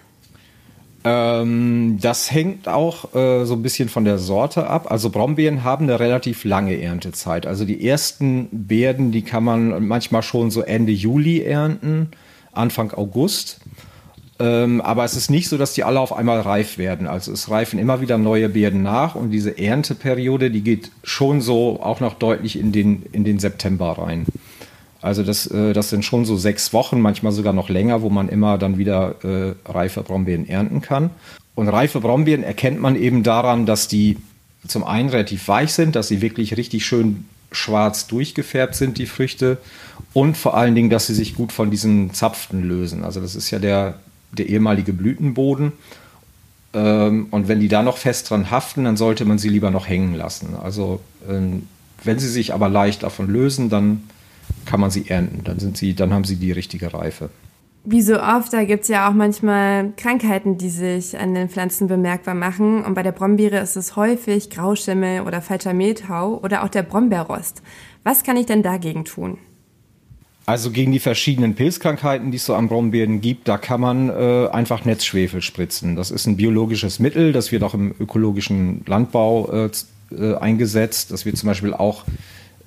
Ähm, 1.04 1.98
das 2.00 2.30
hängt 2.30 2.68
auch 2.68 3.14
äh, 3.14 3.44
so 3.44 3.54
ein 3.54 3.62
bisschen 3.62 3.88
von 3.88 4.04
der 4.04 4.18
Sorte 4.18 4.68
ab. 4.68 4.90
Also 4.90 5.10
Brombeeren 5.10 5.64
haben 5.64 5.84
eine 5.84 5.98
relativ 5.98 6.44
lange 6.44 6.80
Erntezeit. 6.80 7.46
Also 7.46 7.64
die 7.64 7.86
ersten 7.86 8.48
Beeren, 8.52 9.10
die 9.10 9.22
kann 9.22 9.42
man 9.42 9.86
manchmal 9.86 10.22
schon 10.22 10.50
so 10.50 10.62
Ende 10.62 10.92
Juli 10.92 11.42
ernten, 11.42 12.10
Anfang 12.52 12.92
August. 12.92 13.60
Ähm, 14.38 14.80
aber 14.80 15.04
es 15.04 15.16
ist 15.16 15.30
nicht 15.30 15.48
so, 15.48 15.58
dass 15.58 15.74
die 15.74 15.84
alle 15.84 16.00
auf 16.00 16.12
einmal 16.12 16.40
reif 16.40 16.78
werden. 16.78 17.06
Also 17.06 17.32
es 17.32 17.50
reifen 17.50 17.78
immer 17.78 18.00
wieder 18.00 18.16
neue 18.16 18.48
Beeren 18.48 18.82
nach 18.82 19.14
und 19.14 19.30
diese 19.30 19.58
Ernteperiode, 19.58 20.50
die 20.50 20.62
geht 20.62 20.90
schon 21.02 21.40
so 21.40 21.80
auch 21.82 22.00
noch 22.00 22.14
deutlich 22.14 22.58
in 22.58 22.72
den, 22.72 23.02
in 23.12 23.24
den 23.24 23.38
September 23.38 23.98
rein. 23.98 24.26
Also 25.02 25.24
das, 25.24 25.48
äh, 25.48 25.72
das 25.72 25.90
sind 25.90 26.04
schon 26.04 26.24
so 26.24 26.36
sechs 26.36 26.72
Wochen, 26.72 27.00
manchmal 27.00 27.32
sogar 27.32 27.52
noch 27.52 27.68
länger, 27.68 28.02
wo 28.02 28.08
man 28.08 28.28
immer 28.28 28.56
dann 28.56 28.78
wieder 28.78 29.16
äh, 29.24 29.54
reife 29.70 30.02
Brombeeren 30.02 30.48
ernten 30.48 30.80
kann. 30.80 31.10
Und 31.54 31.68
reife 31.68 32.00
Brombeeren 32.00 32.44
erkennt 32.44 32.80
man 32.80 32.96
eben 32.96 33.22
daran, 33.22 33.66
dass 33.66 33.88
die 33.88 34.16
zum 34.66 34.84
einen 34.84 35.08
relativ 35.08 35.48
weich 35.48 35.72
sind, 35.72 35.96
dass 35.96 36.08
sie 36.08 36.22
wirklich 36.22 36.56
richtig 36.56 36.86
schön 36.86 37.24
schwarz 37.50 38.06
durchgefärbt 38.06 38.76
sind, 38.76 38.96
die 38.96 39.06
Früchte. 39.06 39.58
Und 40.12 40.36
vor 40.36 40.56
allen 40.56 40.74
Dingen, 40.74 40.88
dass 40.88 41.08
sie 41.08 41.14
sich 41.14 41.34
gut 41.34 41.52
von 41.52 41.70
diesen 41.70 42.14
Zapfen 42.14 42.62
lösen. 42.66 43.04
Also 43.04 43.20
das 43.20 43.34
ist 43.34 43.50
ja 43.50 43.58
der, 43.58 43.94
der 44.30 44.48
ehemalige 44.48 44.92
Blütenboden. 44.92 45.72
Ähm, 46.74 47.26
und 47.30 47.48
wenn 47.48 47.60
die 47.60 47.68
da 47.68 47.82
noch 47.82 47.98
fest 47.98 48.30
dran 48.30 48.50
haften, 48.50 48.84
dann 48.84 48.96
sollte 48.96 49.24
man 49.24 49.38
sie 49.38 49.48
lieber 49.48 49.70
noch 49.70 49.88
hängen 49.88 50.14
lassen. 50.14 50.54
Also 50.62 51.00
ähm, 51.28 51.66
wenn 52.04 52.18
sie 52.18 52.28
sich 52.28 52.54
aber 52.54 52.68
leicht 52.68 53.02
davon 53.02 53.28
lösen, 53.28 53.68
dann 53.68 54.04
kann 54.66 54.80
man 54.80 54.90
sie 54.90 55.08
ernten. 55.08 55.42
Dann, 55.44 55.58
sind 55.58 55.76
sie, 55.76 55.94
dann 55.94 56.12
haben 56.12 56.24
sie 56.24 56.36
die 56.36 56.52
richtige 56.52 56.92
Reife. 56.92 57.30
Wie 57.84 58.00
so 58.00 58.20
oft, 58.20 58.52
da 58.52 58.62
gibt 58.62 58.82
es 58.82 58.88
ja 58.88 59.08
auch 59.08 59.12
manchmal 59.12 59.92
Krankheiten, 59.96 60.56
die 60.56 60.70
sich 60.70 61.18
an 61.18 61.34
den 61.34 61.48
Pflanzen 61.48 61.88
bemerkbar 61.88 62.34
machen. 62.34 62.84
Und 62.84 62.94
bei 62.94 63.02
der 63.02 63.10
Brombeere 63.10 63.58
ist 63.58 63.74
es 63.74 63.96
häufig 63.96 64.50
Grauschimmel 64.50 65.22
oder 65.22 65.40
falscher 65.40 65.74
Mehltau 65.74 66.38
oder 66.44 66.62
auch 66.62 66.68
der 66.68 66.84
Brombeerrost. 66.84 67.60
Was 68.04 68.22
kann 68.22 68.36
ich 68.36 68.46
denn 68.46 68.62
dagegen 68.62 69.04
tun? 69.04 69.38
Also 70.46 70.70
gegen 70.70 70.92
die 70.92 71.00
verschiedenen 71.00 71.54
Pilzkrankheiten, 71.54 72.30
die 72.30 72.36
es 72.36 72.46
so 72.46 72.54
an 72.54 72.68
Brombeeren 72.68 73.20
gibt, 73.20 73.48
da 73.48 73.58
kann 73.58 73.80
man 73.80 74.10
äh, 74.10 74.48
einfach 74.48 74.84
Netzschwefel 74.84 75.40
spritzen. 75.40 75.96
Das 75.96 76.10
ist 76.10 76.26
ein 76.26 76.36
biologisches 76.36 77.00
Mittel, 77.00 77.32
das 77.32 77.50
wird 77.52 77.62
auch 77.64 77.74
im 77.74 77.94
ökologischen 77.98 78.84
Landbau 78.86 79.50
äh, 79.52 79.70
äh 80.12 80.36
eingesetzt. 80.36 81.10
Das 81.10 81.24
wird 81.24 81.36
zum 81.36 81.48
Beispiel 81.48 81.74
auch 81.74 82.04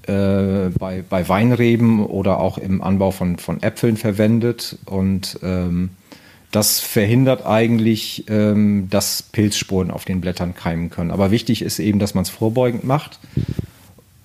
äh, 0.07 0.69
bei, 0.77 1.03
bei 1.07 1.27
Weinreben 1.27 2.05
oder 2.05 2.39
auch 2.39 2.57
im 2.57 2.81
Anbau 2.81 3.11
von, 3.11 3.37
von 3.37 3.61
Äpfeln 3.61 3.97
verwendet. 3.97 4.77
Und 4.85 5.39
ähm, 5.43 5.91
das 6.51 6.79
verhindert 6.79 7.45
eigentlich, 7.45 8.25
ähm, 8.29 8.87
dass 8.89 9.23
Pilzsporen 9.23 9.91
auf 9.91 10.05
den 10.05 10.21
Blättern 10.21 10.55
keimen 10.55 10.89
können. 10.89 11.11
Aber 11.11 11.31
wichtig 11.31 11.61
ist 11.61 11.79
eben, 11.79 11.99
dass 11.99 12.13
man 12.13 12.23
es 12.23 12.29
vorbeugend 12.29 12.83
macht. 12.83 13.19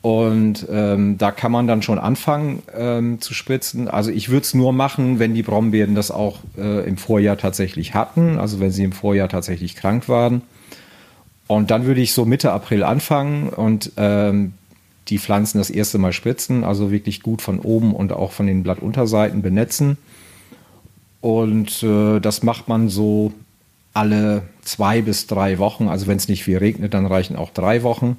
Und 0.03 0.67
ähm, 0.71 1.19
da 1.19 1.31
kann 1.31 1.53
man 1.53 1.67
dann 1.67 1.83
schon 1.83 1.99
anfangen 1.99 2.63
ähm, 2.75 3.21
zu 3.21 3.35
spritzen. 3.35 3.89
Also 3.89 4.11
ich 4.11 4.31
würde 4.31 4.45
es 4.45 4.55
nur 4.55 4.73
machen, 4.73 5.19
wenn 5.19 5.35
die 5.35 5.43
Brombeeren 5.43 5.95
das 5.95 6.11
auch 6.11 6.39
äh, 6.57 6.87
im 6.89 6.97
Vorjahr 6.97 7.37
tatsächlich 7.37 7.95
hatten, 7.95 8.39
also 8.39 8.61
wenn 8.61 8.71
sie 8.71 8.85
im 8.85 8.93
Vorjahr 8.93 9.29
tatsächlich 9.29 9.77
krank 9.77 10.09
waren. 10.09 10.43
Und 11.49 11.71
dann 11.71 11.85
würde 11.85 12.01
ich 12.01 12.15
so 12.15 12.25
Mitte 12.25 12.53
April 12.53 12.83
anfangen 12.83 13.49
und 13.49 13.93
ähm, 13.97 14.55
die 15.11 15.19
Pflanzen 15.19 15.59
das 15.59 15.71
erste 15.71 15.99
Mal 15.99 16.13
spritzen, 16.13 16.65
also 16.65 16.91
wirklich 16.91 17.23
gut 17.23 17.43
von 17.43 17.59
oben 17.59 17.95
und 17.95 18.13
auch 18.13 18.33
von 18.33 18.47
den 18.47 18.63
Blattunterseiten 18.63 19.43
benetzen. 19.43 19.99
Und 21.21 21.83
äh, 21.83 22.21
das 22.21 22.43
macht 22.43 22.69
man 22.69 22.89
so 22.89 23.33
alle 23.93 24.45
zwei 24.63 25.03
bis 25.03 25.27
drei 25.27 25.59
Wochen. 25.59 25.89
Also 25.89 26.07
wenn 26.07 26.17
es 26.17 26.29
nicht 26.29 26.45
viel 26.45 26.59
regnet, 26.59 26.95
dann 26.95 27.07
reichen 27.07 27.37
auch 27.37 27.51
drei 27.51 27.83
Wochen 27.83 28.17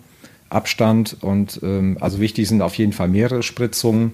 Abstand. 0.49 1.17
Und 1.21 1.59
ähm, 1.63 1.97
also 1.99 2.19
wichtig 2.19 2.47
sind 2.47 2.61
auf 2.61 2.75
jeden 2.75 2.93
Fall 2.93 3.07
mehrere 3.07 3.41
Spritzungen, 3.41 4.13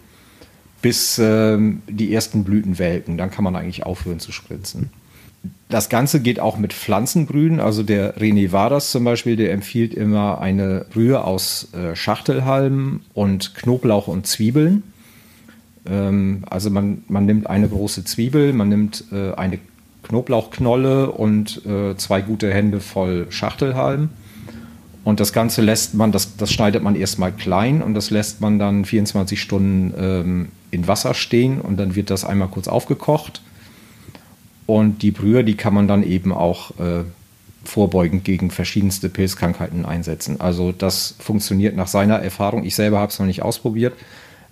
bis 0.82 1.20
ähm, 1.20 1.82
die 1.90 2.14
ersten 2.14 2.44
Blüten 2.44 2.78
welken. 2.80 3.18
Dann 3.18 3.32
kann 3.32 3.44
man 3.44 3.56
eigentlich 3.56 3.86
aufhören 3.86 4.20
zu 4.20 4.32
spritzen. 4.32 4.92
Das 5.70 5.90
Ganze 5.90 6.22
geht 6.22 6.40
auch 6.40 6.58
mit 6.58 6.74
Pflanzenbrühen. 6.74 7.60
Also 7.60 7.84
der 7.84 8.18
René 8.18 8.52
Vadas 8.52 8.92
zum 8.92 9.04
Beispiel, 9.04 9.36
der 9.36 9.52
empfiehlt 9.52 9.94
immer 9.94 10.40
eine 10.40 10.86
Brühe 10.90 11.24
aus 11.24 11.74
äh, 11.74 11.96
Schachtelhalmen 11.96 13.02
und 13.14 13.54
Knoblauch 13.56 14.08
und 14.08 14.26
Zwiebeln. 14.26 14.84
Ähm, 15.86 16.44
also 16.50 16.70
man, 16.70 17.04
man 17.10 17.26
nimmt 17.26 17.48
eine 17.48 17.68
große 17.68 18.06
Zwiebel, 18.06 18.54
man 18.54 18.70
nimmt 18.70 19.06
äh, 19.12 19.34
eine 19.34 19.60
Knoblauchknolle 20.04 21.12
und 21.12 21.66
äh, 21.66 21.98
zwei 21.98 22.22
gute 22.22 22.54
Hände 22.54 22.80
voll 22.80 23.28
Schachtelhalm. 23.30 24.10
Und 25.04 25.20
das 25.20 25.34
Ganze 25.34 25.62
lässt 25.62 25.96
man, 25.96 26.14
das, 26.14 26.38
das 26.38 26.52
schneidet 26.52 26.82
man 26.82 26.96
erstmal 26.96 27.34
klein 27.34 27.82
und 27.82 27.94
das 27.94 28.10
lässt 28.10 28.40
man 28.40 28.58
dann 28.58 28.86
24 28.86 29.42
Stunden 29.42 29.94
ähm, 29.98 30.48
in 30.72 30.88
Wasser 30.88 31.14
stehen 31.14 31.60
und 31.60 31.78
dann 31.78 31.96
wird 31.96 32.10
das 32.10 32.24
einmal 32.24 32.48
kurz 32.48 32.70
aufgekocht 32.70 33.42
und 34.68 35.02
die 35.02 35.12
Brühe, 35.12 35.44
die 35.44 35.58
kann 35.58 35.74
man 35.74 35.88
dann 35.88 36.04
eben 36.04 36.32
auch 36.32 36.72
äh, 36.72 37.04
vorbeugend 37.64 38.24
gegen 38.24 38.52
verschiedenste 38.52 39.10
Pilzkrankheiten 39.10 39.86
einsetzen. 39.86 40.40
Also 40.40 40.72
das 40.72 41.16
funktioniert 41.20 41.76
nach 41.76 41.88
seiner 41.88 42.20
Erfahrung. 42.20 42.64
Ich 42.64 42.76
selber 42.76 43.00
habe 43.00 43.12
es 43.12 43.18
noch 43.18 43.26
nicht 43.26 43.42
ausprobiert, 43.42 43.94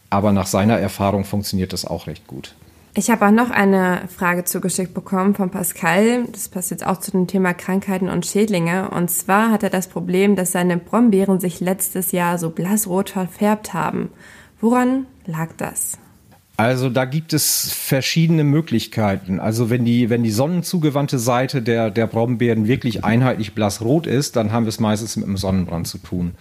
aber 0.09 0.31
nach 0.31 0.47
seiner 0.47 0.79
Erfahrung 0.79 1.25
funktioniert 1.25 1.73
das 1.73 1.85
auch 1.85 2.07
recht 2.07 2.25
gut. 2.27 2.55
Ich 2.97 3.09
habe 3.09 3.25
auch 3.27 3.31
noch 3.31 3.49
eine 3.49 4.03
Frage 4.07 4.45
zugeschickt 4.45 4.93
bekommen 4.93 5.35
von 5.35 5.49
Pascal. 5.49 6.27
Das 6.31 6.47
passt 6.47 6.71
jetzt 6.71 6.85
auch 6.87 6.97
zu 7.01 7.11
dem 7.11 7.27
Thema 7.27 7.53
Krankheiten 7.53 8.07
und 8.07 8.25
Schädlinge. 8.25 8.89
Und 8.89 9.11
zwar 9.11 9.51
hat 9.51 9.63
er 9.63 9.69
das 9.69 9.89
Problem, 9.89 10.37
dass 10.37 10.53
seine 10.53 10.77
Brombeeren 10.77 11.41
sich 11.41 11.59
letztes 11.59 12.13
Jahr 12.13 12.37
so 12.37 12.51
blassrot 12.51 13.09
verfärbt 13.09 13.73
haben. 13.73 14.11
Woran 14.61 15.07
lag 15.25 15.49
das? 15.57 15.97
Also 16.57 16.89
da 16.89 17.03
gibt 17.03 17.33
es 17.33 17.73
verschiedene 17.73 18.45
Möglichkeiten. 18.45 19.39
Also 19.39 19.69
wenn 19.69 19.83
die, 19.83 20.09
wenn 20.09 20.23
die 20.23 20.31
sonnenzugewandte 20.31 21.19
Seite 21.19 21.61
der, 21.61 21.91
der 21.91 22.07
Brombeeren 22.07 22.67
wirklich 22.67 23.03
einheitlich 23.03 23.53
blassrot 23.53 24.07
ist, 24.07 24.37
dann 24.37 24.53
haben 24.53 24.65
wir 24.65 24.69
es 24.69 24.79
meistens 24.79 25.17
mit 25.17 25.25
einem 25.25 25.37
Sonnenbrand 25.37 25.87
zu 25.87 25.97
tun. 25.97 26.31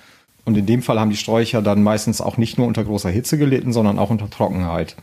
Und 0.45 0.57
in 0.57 0.67
dem 0.67 0.83
Fall 0.83 1.01
haben 1.01 1.11
die 1.11 1.17
Sträucher 1.17 1.63
dann 1.63 1.83
meistens 1.83 2.21
auch 2.21 2.37
nicht 2.37 2.59
nur 2.59 2.67
unter 2.67 2.85
großer 2.85 3.11
Hitze 3.11 3.39
gelitten, 3.39 3.73
sondern 3.73 3.99
auch 3.99 4.11
unter 4.11 4.31
Trockenheit. 4.31 4.95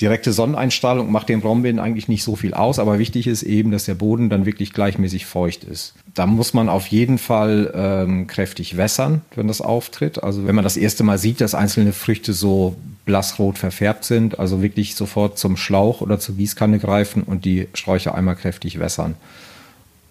Direkte 0.00 0.32
Sonneneinstrahlung 0.32 1.12
macht 1.12 1.28
den 1.28 1.40
Brombeeren 1.40 1.78
eigentlich 1.78 2.08
nicht 2.08 2.24
so 2.24 2.34
viel 2.34 2.52
aus, 2.52 2.80
aber 2.80 2.98
wichtig 2.98 3.28
ist 3.28 3.44
eben, 3.44 3.70
dass 3.70 3.84
der 3.84 3.94
Boden 3.94 4.28
dann 4.28 4.44
wirklich 4.44 4.72
gleichmäßig 4.72 5.24
feucht 5.24 5.62
ist. 5.62 5.94
Da 6.14 6.26
muss 6.26 6.52
man 6.52 6.68
auf 6.68 6.88
jeden 6.88 7.16
Fall 7.16 7.72
ähm, 7.74 8.26
kräftig 8.26 8.76
wässern, 8.76 9.20
wenn 9.36 9.46
das 9.46 9.60
auftritt. 9.60 10.22
Also 10.22 10.46
wenn 10.48 10.56
man 10.56 10.64
das 10.64 10.76
erste 10.76 11.04
Mal 11.04 11.18
sieht, 11.18 11.40
dass 11.40 11.54
einzelne 11.54 11.92
Früchte 11.92 12.32
so 12.32 12.74
blassrot 13.04 13.56
verfärbt 13.56 14.04
sind, 14.04 14.40
also 14.40 14.62
wirklich 14.62 14.96
sofort 14.96 15.38
zum 15.38 15.56
Schlauch 15.56 16.00
oder 16.00 16.18
zur 16.18 16.36
Gießkanne 16.36 16.80
greifen 16.80 17.22
und 17.22 17.44
die 17.44 17.68
Sträucher 17.74 18.16
einmal 18.16 18.34
kräftig 18.34 18.80
wässern. 18.80 19.14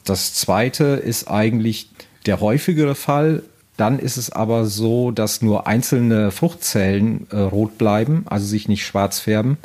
Das 0.05 0.33
zweite 0.33 0.85
ist 0.85 1.29
eigentlich 1.29 1.89
der 2.25 2.39
häufigere 2.39 2.95
Fall, 2.95 3.43
dann 3.77 3.99
ist 3.99 4.17
es 4.17 4.31
aber 4.31 4.65
so, 4.65 5.11
dass 5.11 5.41
nur 5.41 5.67
einzelne 5.67 6.31
Fruchtzellen 6.31 7.27
äh, 7.31 7.37
rot 7.37 7.77
bleiben, 7.77 8.23
also 8.25 8.45
sich 8.45 8.67
nicht 8.67 8.85
schwarz 8.85 9.19
färben. 9.19 9.57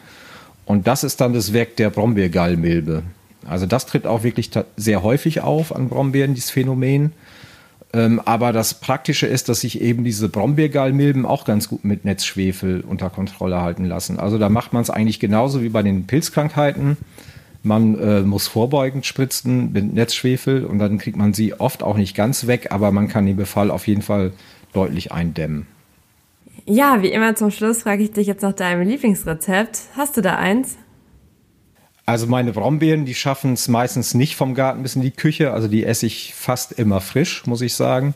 Und 0.65 0.87
das 0.87 1.05
ist 1.05 1.21
dann 1.21 1.33
das 1.33 1.53
Werk 1.53 1.77
der 1.77 1.91
Brombeergallmilbe. 1.91 3.03
Also 3.47 3.67
das 3.67 3.87
tritt 3.87 4.07
auch 4.07 4.23
wirklich 4.23 4.51
sehr 4.77 5.03
häufig 5.03 5.41
auf 5.41 5.75
an 5.75 5.89
Brombeeren, 5.89 6.35
dieses 6.35 6.51
Phänomen. 6.51 7.13
Ähm, 7.95 8.21
aber 8.25 8.53
das 8.53 8.75
Praktische 8.75 9.27
ist, 9.27 9.49
dass 9.49 9.61
sich 9.61 9.81
eben 9.81 10.05
diese 10.05 10.29
Brombeergallmilben 10.29 11.25
auch 11.25 11.45
ganz 11.45 11.69
gut 11.69 11.85
mit 11.85 12.05
Netzschwefel 12.05 12.83
unter 12.83 13.09
Kontrolle 13.09 13.63
halten 13.63 13.87
lassen. 13.87 14.19
Also 14.19 14.39
da 14.39 14.51
macht 14.51 14.73
man 14.73 14.83
es 14.83 14.91
eigentlich 14.91 15.21
genauso 15.21 15.63
wie 15.63 15.71
bei 15.71 15.83
den 15.83 16.07
Pilzkrankheiten. 16.07 16.99
Man 17.63 17.99
äh, 17.99 18.21
muss 18.23 18.47
vorbeugend 18.47 19.05
spritzen 19.05 19.73
mit 19.73 19.93
Netzschwefel 19.93 20.65
und 20.65 20.79
dann 20.79 20.99
kriegt 20.99 21.17
man 21.17 21.35
sie 21.35 21.55
oft 21.55 21.83
auch 21.83 21.97
nicht 21.97 22.15
ganz 22.15 22.47
weg, 22.47 22.69
aber 22.71 22.93
man 22.93 23.09
kann 23.09 23.27
den 23.27 23.37
Befall 23.37 23.71
auf 23.71 23.87
jeden 23.87 24.03
Fall 24.03 24.33
deutlich 24.73 25.13
eindämmen. 25.13 25.67
Ja, 26.67 27.03
wie 27.03 27.09
immer 27.09 27.35
zum 27.35 27.51
Schluss 27.51 27.83
frage 27.83 28.03
ich 28.03 28.13
dich 28.13 28.27
jetzt 28.27 28.43
nach 28.43 28.53
deinem 28.53 28.87
Lieblingsrezept. 28.87 29.81
Hast 29.97 30.17
du 30.17 30.21
da 30.21 30.37
eins? 30.37 30.77
Also 32.05 32.27
meine 32.27 32.53
Brombeeren, 32.53 33.05
die 33.05 33.15
schaffen 33.15 33.53
es 33.53 33.69
meistens 33.69 34.15
nicht 34.15 34.37
vom 34.37 34.55
Garten 34.55 34.83
bis 34.83 34.97
in 34.97 35.03
die 35.03 35.11
Küche. 35.11 35.53
Also 35.53 35.69
die 35.69 35.85
esse 35.85 36.07
ich 36.07 36.35
fast 36.35 36.73
immer 36.73 37.01
frisch, 37.01 37.47
muss 37.47 37.61
ich 37.61 37.75
sagen. 37.75 38.15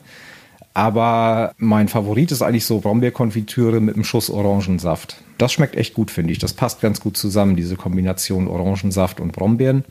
Aber 0.73 1.53
mein 1.57 1.87
Favorit 1.87 2.31
ist 2.31 2.41
eigentlich 2.41 2.65
so 2.65 2.79
Brombeerkonfitüre 2.79 3.79
mit 3.79 3.95
einem 3.95 4.03
Schuss 4.03 4.29
Orangensaft. 4.29 5.17
Das 5.37 5.53
schmeckt 5.53 5.75
echt 5.75 5.93
gut, 5.93 6.09
finde 6.09 6.31
ich. 6.31 6.39
Das 6.39 6.53
passt 6.53 6.81
ganz 6.81 6.99
gut 6.99 7.15
zusammen, 7.15 7.55
diese 7.55 7.75
Kombination 7.75 8.47
Orangensaft 8.47 9.19
und 9.19 9.33
Brombeeren. 9.33 9.83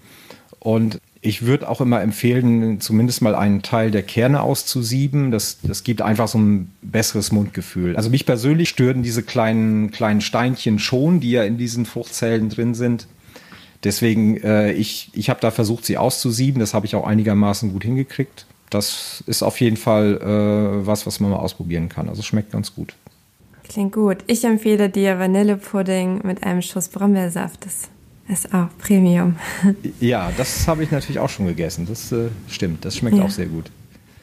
Und 0.59 1.01
ich 1.21 1.43
würde 1.43 1.69
auch 1.69 1.81
immer 1.81 2.01
empfehlen, 2.01 2.81
zumindest 2.81 3.23
mal 3.23 3.37
einen 3.37 3.63
Teil 3.63 3.93
der 3.93 4.03
Kerne 4.03 4.43
auszusieben. 4.43 5.31
Das, 5.31 5.59
das 5.63 5.85
gibt 5.85 6.03
einfach 6.03 6.27
so 6.27 6.39
ein 6.39 6.73
besseres 6.83 7.31
Mundgefühl. 7.31 7.97
Also 7.97 8.11
mich 8.11 8.27
persönlich 8.27 8.69
stören 8.69 9.05
diese 9.05 9.23
kleinen, 9.23 9.93
kleinen 9.93 10.21
Steinchen 10.21 10.81
schon, 10.81 11.21
die 11.21 11.31
ja 11.31 11.45
in 11.45 11.59
diesen 11.59 11.87
Fruchtzellen 11.87 12.49
drin 12.49 12.75
sind. 12.75 13.07
Deswegen, 13.85 14.37
äh, 14.39 14.73
ich, 14.73 15.11
ich 15.13 15.31
habe 15.31 15.41
da 15.41 15.53
versucht, 15.53 15.85
sie 15.85 15.97
auszusieben. 15.97 16.59
Das 16.59 16.75
habe 16.75 16.87
ich 16.87 16.97
auch 16.97 17.07
einigermaßen 17.07 17.73
gut 17.73 17.85
hingekriegt 17.85 18.47
das 18.75 19.23
ist 19.27 19.43
auf 19.43 19.61
jeden 19.61 19.77
Fall 19.77 20.19
äh, 20.21 20.87
was, 20.87 21.07
was 21.07 21.21
man 21.21 21.31
mal 21.31 21.39
ausprobieren 21.39 21.89
kann. 21.89 22.09
Also 22.09 22.23
schmeckt 22.23 22.53
ganz 22.53 22.75
gut. 22.75 22.95
Klingt 23.65 23.93
gut. 23.93 24.19
Ich 24.27 24.45
empfehle 24.45 24.91
dir 24.91 25.19
Vanillepudding 25.19 26.21
mit 26.25 26.43
einem 26.43 26.63
Schuss 26.63 26.89
Brombeersaft. 26.89 27.65
Das 27.65 27.89
ist 28.29 28.53
auch 28.55 28.69
Premium. 28.79 29.37
Ja, 30.01 30.31
das 30.37 30.67
habe 30.69 30.83
ich 30.83 30.91
natürlich 30.91 31.19
auch 31.19 31.29
schon 31.29 31.47
gegessen. 31.47 31.87
Das 31.89 32.13
äh, 32.13 32.29
stimmt. 32.49 32.85
Das 32.85 32.97
schmeckt 32.97 33.17
ja. 33.17 33.25
auch 33.25 33.31
sehr 33.31 33.47
gut. 33.47 33.71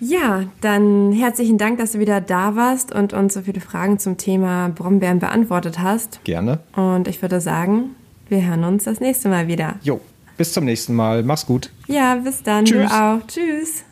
Ja, 0.02 0.44
dann 0.62 1.12
herzlichen 1.12 1.58
Dank, 1.58 1.78
dass 1.78 1.92
du 1.92 2.00
wieder 2.00 2.22
da 2.22 2.56
warst 2.56 2.94
und 2.94 3.12
uns 3.12 3.34
so 3.34 3.42
viele 3.42 3.60
Fragen 3.60 4.00
zum 4.00 4.18
Thema 4.18 4.70
Brombeeren 4.70 5.20
beantwortet 5.20 5.80
hast. 5.80 6.24
Gerne. 6.24 6.60
Und 6.74 7.08
ich 7.08 7.22
würde 7.22 7.42
sagen, 7.42 7.96
wir 8.30 8.46
hören 8.46 8.64
uns 8.64 8.86
das 8.86 9.02
nächste 9.02 9.28
Mal 9.28 9.48
wieder. 9.48 9.76
Jo, 9.82 10.00
bis 10.38 10.54
zum 10.54 10.64
nächsten 10.64 10.96
Mal. 10.96 11.24
Mach's 11.24 11.46
gut. 11.46 11.70
Ja, 11.88 12.16
bis 12.16 12.42
dann. 12.44 12.64
Tschüss. 12.64 12.90
Du 12.90 12.96
auch. 12.96 13.28
Tschüss. 13.28 13.84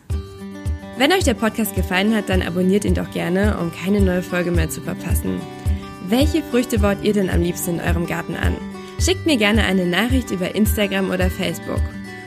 Wenn 0.98 1.12
euch 1.12 1.22
der 1.22 1.34
Podcast 1.34 1.76
gefallen 1.76 2.12
hat, 2.12 2.28
dann 2.28 2.42
abonniert 2.42 2.84
ihn 2.84 2.94
doch 2.94 3.08
gerne, 3.12 3.56
um 3.58 3.70
keine 3.70 4.00
neue 4.00 4.20
Folge 4.20 4.50
mehr 4.50 4.68
zu 4.68 4.80
verpassen. 4.80 5.40
Welche 6.08 6.42
Früchte 6.42 6.80
baut 6.80 6.98
ihr 7.02 7.12
denn 7.12 7.30
am 7.30 7.40
liebsten 7.40 7.78
in 7.78 7.80
eurem 7.80 8.04
Garten 8.04 8.34
an? 8.34 8.56
Schickt 8.98 9.24
mir 9.24 9.36
gerne 9.36 9.62
eine 9.62 9.86
Nachricht 9.86 10.32
über 10.32 10.56
Instagram 10.56 11.10
oder 11.10 11.30
Facebook. 11.30 11.82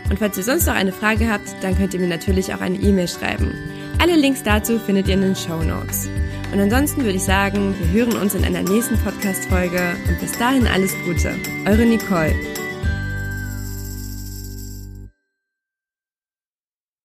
Und 0.09 0.19
falls 0.19 0.37
ihr 0.37 0.43
sonst 0.43 0.67
noch 0.67 0.73
eine 0.73 0.93
Frage 0.93 1.29
habt, 1.29 1.53
dann 1.61 1.77
könnt 1.77 1.93
ihr 1.93 1.99
mir 1.99 2.07
natürlich 2.07 2.53
auch 2.53 2.61
eine 2.61 2.77
E-Mail 2.77 3.09
schreiben. 3.09 3.53
Alle 3.99 4.15
Links 4.15 4.41
dazu 4.41 4.79
findet 4.79 5.09
ihr 5.09 5.15
in 5.15 5.21
den 5.21 5.35
Show 5.35 5.61
Notes. 5.61 6.07
Und 6.53 6.59
ansonsten 6.61 7.01
würde 7.01 7.17
ich 7.17 7.23
sagen, 7.23 7.75
wir 7.77 8.05
hören 8.05 8.21
uns 8.21 8.35
in 8.35 8.45
einer 8.45 8.63
nächsten 8.63 8.97
Podcast-Folge 8.99 9.97
und 10.07 10.19
bis 10.21 10.31
dahin 10.37 10.65
alles 10.65 10.93
Gute. 11.05 11.35
Eure 11.65 11.85
Nicole. 11.85 12.33